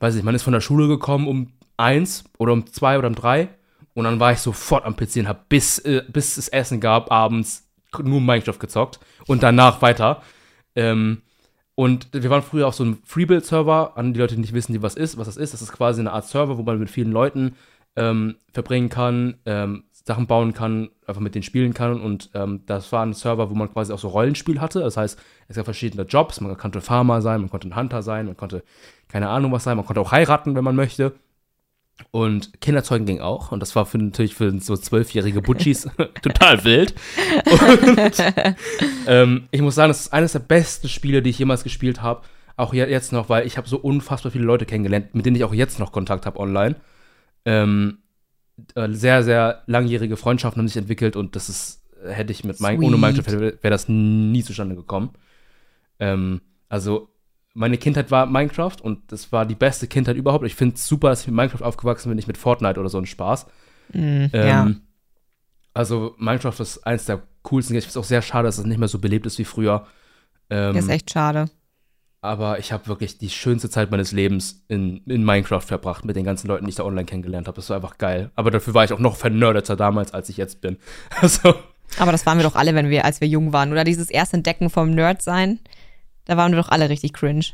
[0.00, 3.14] weiß ich, man ist von der Schule gekommen um eins oder um zwei oder um
[3.14, 3.48] drei
[3.94, 7.10] und dann war ich sofort am PC und habe bis, äh, bis es Essen gab,
[7.10, 7.65] abends
[8.02, 10.22] nur Minecraft gezockt und danach weiter.
[10.74, 11.22] Ähm,
[11.74, 14.82] und wir waren früher auf so einem Freebuild-Server, an die Leute, die nicht wissen, die
[14.82, 15.52] was ist, was das ist.
[15.52, 17.54] Das ist quasi eine Art Server, wo man mit vielen Leuten
[17.96, 22.00] ähm, verbringen kann, ähm, Sachen bauen kann, einfach mit denen spielen kann.
[22.00, 24.80] Und ähm, das war ein Server, wo man quasi auch so Rollenspiel hatte.
[24.80, 25.18] Das heißt,
[25.48, 26.40] es gab verschiedene Jobs.
[26.40, 28.62] Man konnte Farmer sein, man konnte ein Hunter sein, man konnte
[29.08, 31.14] keine Ahnung was sein, man konnte auch heiraten, wenn man möchte.
[32.10, 33.52] Und Kinderzeugen ging auch.
[33.52, 35.88] Und das war für, natürlich für so zwölfjährige Butchis
[36.22, 36.94] total wild.
[37.50, 38.22] Und,
[39.06, 42.22] ähm, ich muss sagen, das ist eines der besten Spiele, die ich jemals gespielt habe.
[42.56, 45.52] Auch jetzt noch, weil ich habe so unfassbar viele Leute kennengelernt, mit denen ich auch
[45.52, 46.76] jetzt noch Kontakt habe online.
[47.44, 47.98] Ähm,
[48.74, 52.82] äh, sehr, sehr langjährige Freundschaften haben sich entwickelt und das ist, hätte ich mit mein,
[52.82, 55.10] ohne Minecraft wäre das nie zustande gekommen.
[55.98, 57.10] Ähm, also
[57.56, 60.44] meine Kindheit war Minecraft und das war die beste Kindheit überhaupt.
[60.44, 62.98] Ich finde es super, dass ich mit Minecraft aufgewachsen bin, nicht mit Fortnite oder so
[62.98, 63.46] ein Spaß.
[63.92, 64.70] Mm, ähm, ja.
[65.72, 67.74] Also Minecraft ist eins der coolsten.
[67.74, 69.86] Ich finde es auch sehr schade, dass es nicht mehr so belebt ist wie früher.
[70.50, 71.46] Ähm, das ist echt schade.
[72.20, 76.24] Aber ich habe wirklich die schönste Zeit meines Lebens in, in Minecraft verbracht mit den
[76.24, 77.56] ganzen Leuten, die ich da online kennengelernt habe.
[77.56, 78.30] Das war einfach geil.
[78.34, 80.76] Aber dafür war ich auch noch vernördeter damals, als ich jetzt bin.
[81.20, 81.54] Also.
[81.98, 83.72] Aber das waren wir doch alle, wenn wir, als wir jung waren.
[83.72, 85.60] Oder dieses erste Entdecken vom Nerd sein.
[86.26, 87.46] Da waren wir doch alle richtig cringe.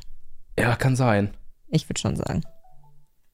[0.58, 1.30] Ja, kann sein.
[1.68, 2.42] Ich würde schon sagen.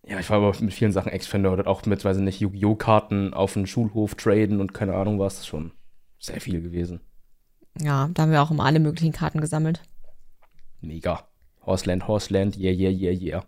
[0.06, 1.66] Ja, ich war aber mit vielen Sachen ex vernördet.
[1.66, 2.76] Auch mit, weiß ich nicht, Yu-Gi-Oh!
[2.76, 5.34] Karten auf dem Schulhof traden und keine Ahnung was.
[5.34, 5.72] Das ist schon
[6.18, 7.00] sehr viel gewesen.
[7.80, 9.82] Ja, da haben wir auch immer alle möglichen Karten gesammelt.
[10.80, 11.28] Mega.
[11.64, 13.44] Horseland, Horseland, yeah, yeah, yeah, yeah.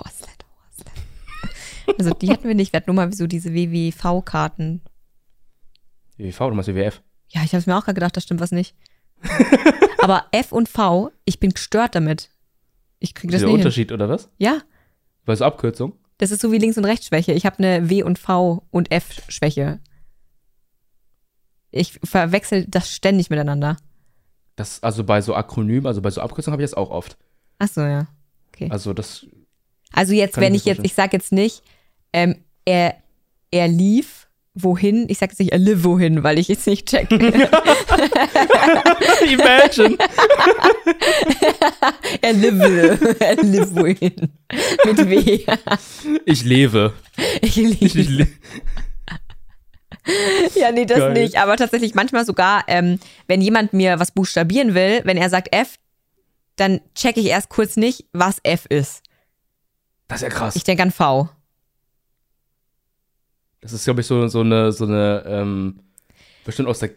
[0.00, 0.96] Horseland, Horseland.
[1.98, 2.72] Also die hatten wir nicht.
[2.72, 4.82] Wir hatten nur mal so diese WWV-Karten.
[6.16, 7.02] WWV, du meinst WWF?
[7.28, 8.74] Ja, ich habe es mir auch gerade gedacht, da stimmt was nicht.
[10.08, 12.30] Aber F und V, ich bin gestört damit.
[12.98, 13.52] Ich kriege das ist nicht.
[13.52, 13.94] der Unterschied, hin.
[13.94, 14.30] oder was?
[14.38, 14.62] Ja.
[15.26, 15.92] Was ist Abkürzung?
[16.16, 17.32] Das ist so wie Links- und Rechtschwäche.
[17.32, 19.80] Ich habe eine W- und V- und F-Schwäche.
[21.70, 23.76] Ich verwechsel das ständig miteinander.
[24.56, 27.18] Das, also bei so Akronymen, also bei so Abkürzungen habe ich das auch oft.
[27.58, 28.06] Ach so, ja.
[28.54, 28.68] Okay.
[28.70, 29.26] Also das.
[29.92, 31.62] Also jetzt, wenn ich jetzt, ich sag jetzt nicht,
[32.14, 32.94] ähm, er,
[33.50, 37.10] er lief wohin, ich sag jetzt nicht, er live wohin, weil ich jetzt nicht check.
[39.26, 39.98] Imagine.
[42.22, 43.72] er live, er live.
[44.84, 45.44] Mit W.
[46.24, 46.92] Ich lebe.
[47.40, 47.84] Ich lebe.
[47.84, 48.28] Ich, ich le
[50.54, 51.12] ja, nee, das Geil.
[51.12, 51.36] nicht.
[51.38, 55.76] Aber tatsächlich manchmal sogar, ähm, wenn jemand mir was buchstabieren will, wenn er sagt F,
[56.56, 59.02] dann checke ich erst kurz nicht, was F ist.
[60.08, 60.56] Das ist ja krass.
[60.56, 61.28] Ich denke an V.
[63.60, 65.80] Das ist, glaube ich, so, so eine, so eine ähm,
[66.44, 66.90] bestimmt aus der.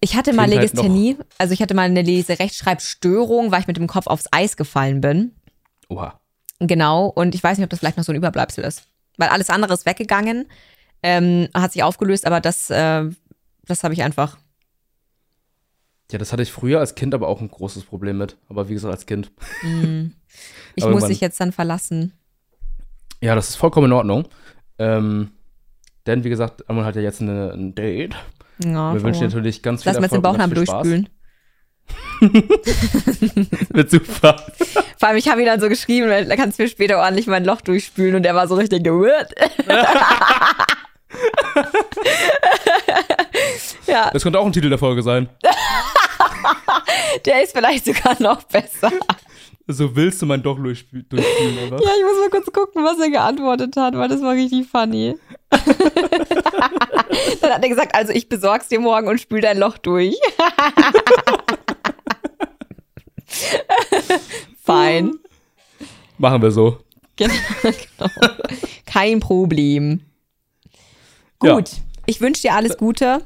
[0.00, 1.24] Ich hatte mal noch.
[1.38, 5.32] also ich hatte mal eine Leserechtschreibstörung, weil ich mit dem Kopf aufs Eis gefallen bin.
[5.88, 6.20] Oha.
[6.58, 8.84] Genau, und ich weiß nicht, ob das vielleicht noch so ein Überbleibsel ist.
[9.18, 10.46] Weil alles andere ist weggegangen,
[11.02, 13.10] ähm, hat sich aufgelöst, aber das, äh,
[13.66, 14.38] das habe ich einfach.
[16.10, 18.36] Ja, das hatte ich früher als Kind aber auch ein großes Problem mit.
[18.48, 19.30] Aber wie gesagt, als Kind.
[19.62, 20.08] Mm.
[20.76, 22.12] Ich muss dich jetzt dann verlassen.
[23.20, 24.28] Ja, das ist vollkommen in Ordnung.
[24.78, 25.32] Ähm,
[26.06, 28.14] denn wie gesagt, Amon hat ja jetzt eine, ein Date.
[28.64, 30.10] Ja, wir wünschen dir natürlich ganz viel Lass Erfolg.
[30.10, 31.08] Lass mal den Bauchnabel durchspülen.
[32.20, 34.36] Wird super.
[34.98, 37.44] Vor allem, ich habe ihn dann so geschrieben, da kannst du mir später ordentlich mein
[37.44, 39.32] Loch durchspülen und der war so richtig gewirrt.
[43.86, 44.10] ja.
[44.12, 45.28] Das könnte auch ein Titel der Folge sein.
[47.24, 48.92] der ist vielleicht sogar noch besser.
[49.66, 51.82] So willst du mein Doch durchspülen, oder?
[51.82, 55.16] Ja, ich muss mal kurz gucken, was er geantwortet hat, weil das war richtig funny.
[57.40, 60.16] Dann hat er gesagt, also ich besorg's dir morgen und spül dein Loch durch.
[64.62, 65.18] Fein.
[66.18, 66.78] Machen wir so.
[67.16, 68.10] Genau, genau.
[68.86, 70.00] Kein Problem.
[71.38, 71.50] Gut.
[71.50, 71.78] Ja.
[72.06, 73.22] Ich wünsche dir alles Gute.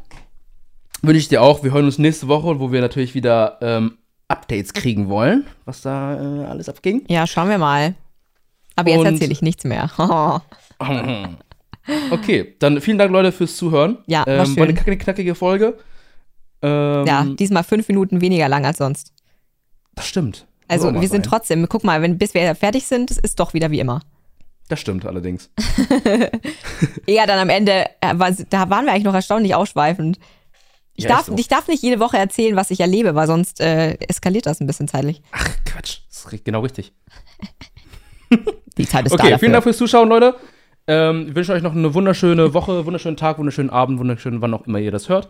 [1.02, 1.62] Wünsche ich dir auch.
[1.62, 6.14] Wir hören uns nächste Woche, wo wir natürlich wieder ähm, Updates kriegen wollen, was da
[6.14, 7.04] äh, alles abging.
[7.08, 7.94] Ja, schauen wir mal.
[8.76, 9.90] Aber jetzt erzähle ich nichts mehr.
[12.10, 13.98] okay, dann vielen Dank, Leute, fürs Zuhören.
[14.06, 14.56] Ja, war, ähm, schön.
[14.56, 15.78] war eine knackige Folge.
[16.62, 19.12] Ähm, ja, diesmal fünf Minuten weniger lang als sonst.
[19.94, 20.46] Das stimmt.
[20.66, 23.80] Also wir sind trotzdem, guck mal, wenn, bis wir fertig sind, ist doch wieder wie
[23.80, 24.00] immer.
[24.68, 25.50] Das stimmt allerdings.
[27.06, 28.14] ja, dann am Ende, äh,
[28.48, 30.18] da waren wir eigentlich noch erstaunlich ausschweifend.
[30.94, 31.36] Ich, Ja, darf, so.
[31.36, 34.66] ich darf nicht jede Woche erzählen, was ich erlebe, weil sonst äh, eskaliert das ein
[34.66, 35.20] bisschen zeitlich.
[35.32, 35.98] Ach, Quatsch.
[36.08, 36.92] Das ist genau richtig.
[38.78, 40.34] Die Zeit ist da Okay, vielen Dank fürs Zuschauen, Leute.
[40.86, 44.66] Ähm, ich wünsche euch noch eine wunderschöne Woche, wunderschönen Tag, wunderschönen Abend, wunderschönen, wann auch
[44.66, 45.28] immer ihr das hört.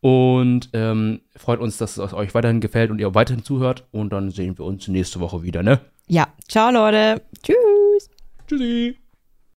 [0.00, 3.86] Und ähm, freut uns, dass es euch weiterhin gefällt und ihr auch weiterhin zuhört.
[3.92, 5.80] Und dann sehen wir uns nächste Woche wieder, ne?
[6.06, 7.22] Ja, ciao Leute.
[7.42, 8.10] Tschüss.
[8.48, 8.99] Tschüssi.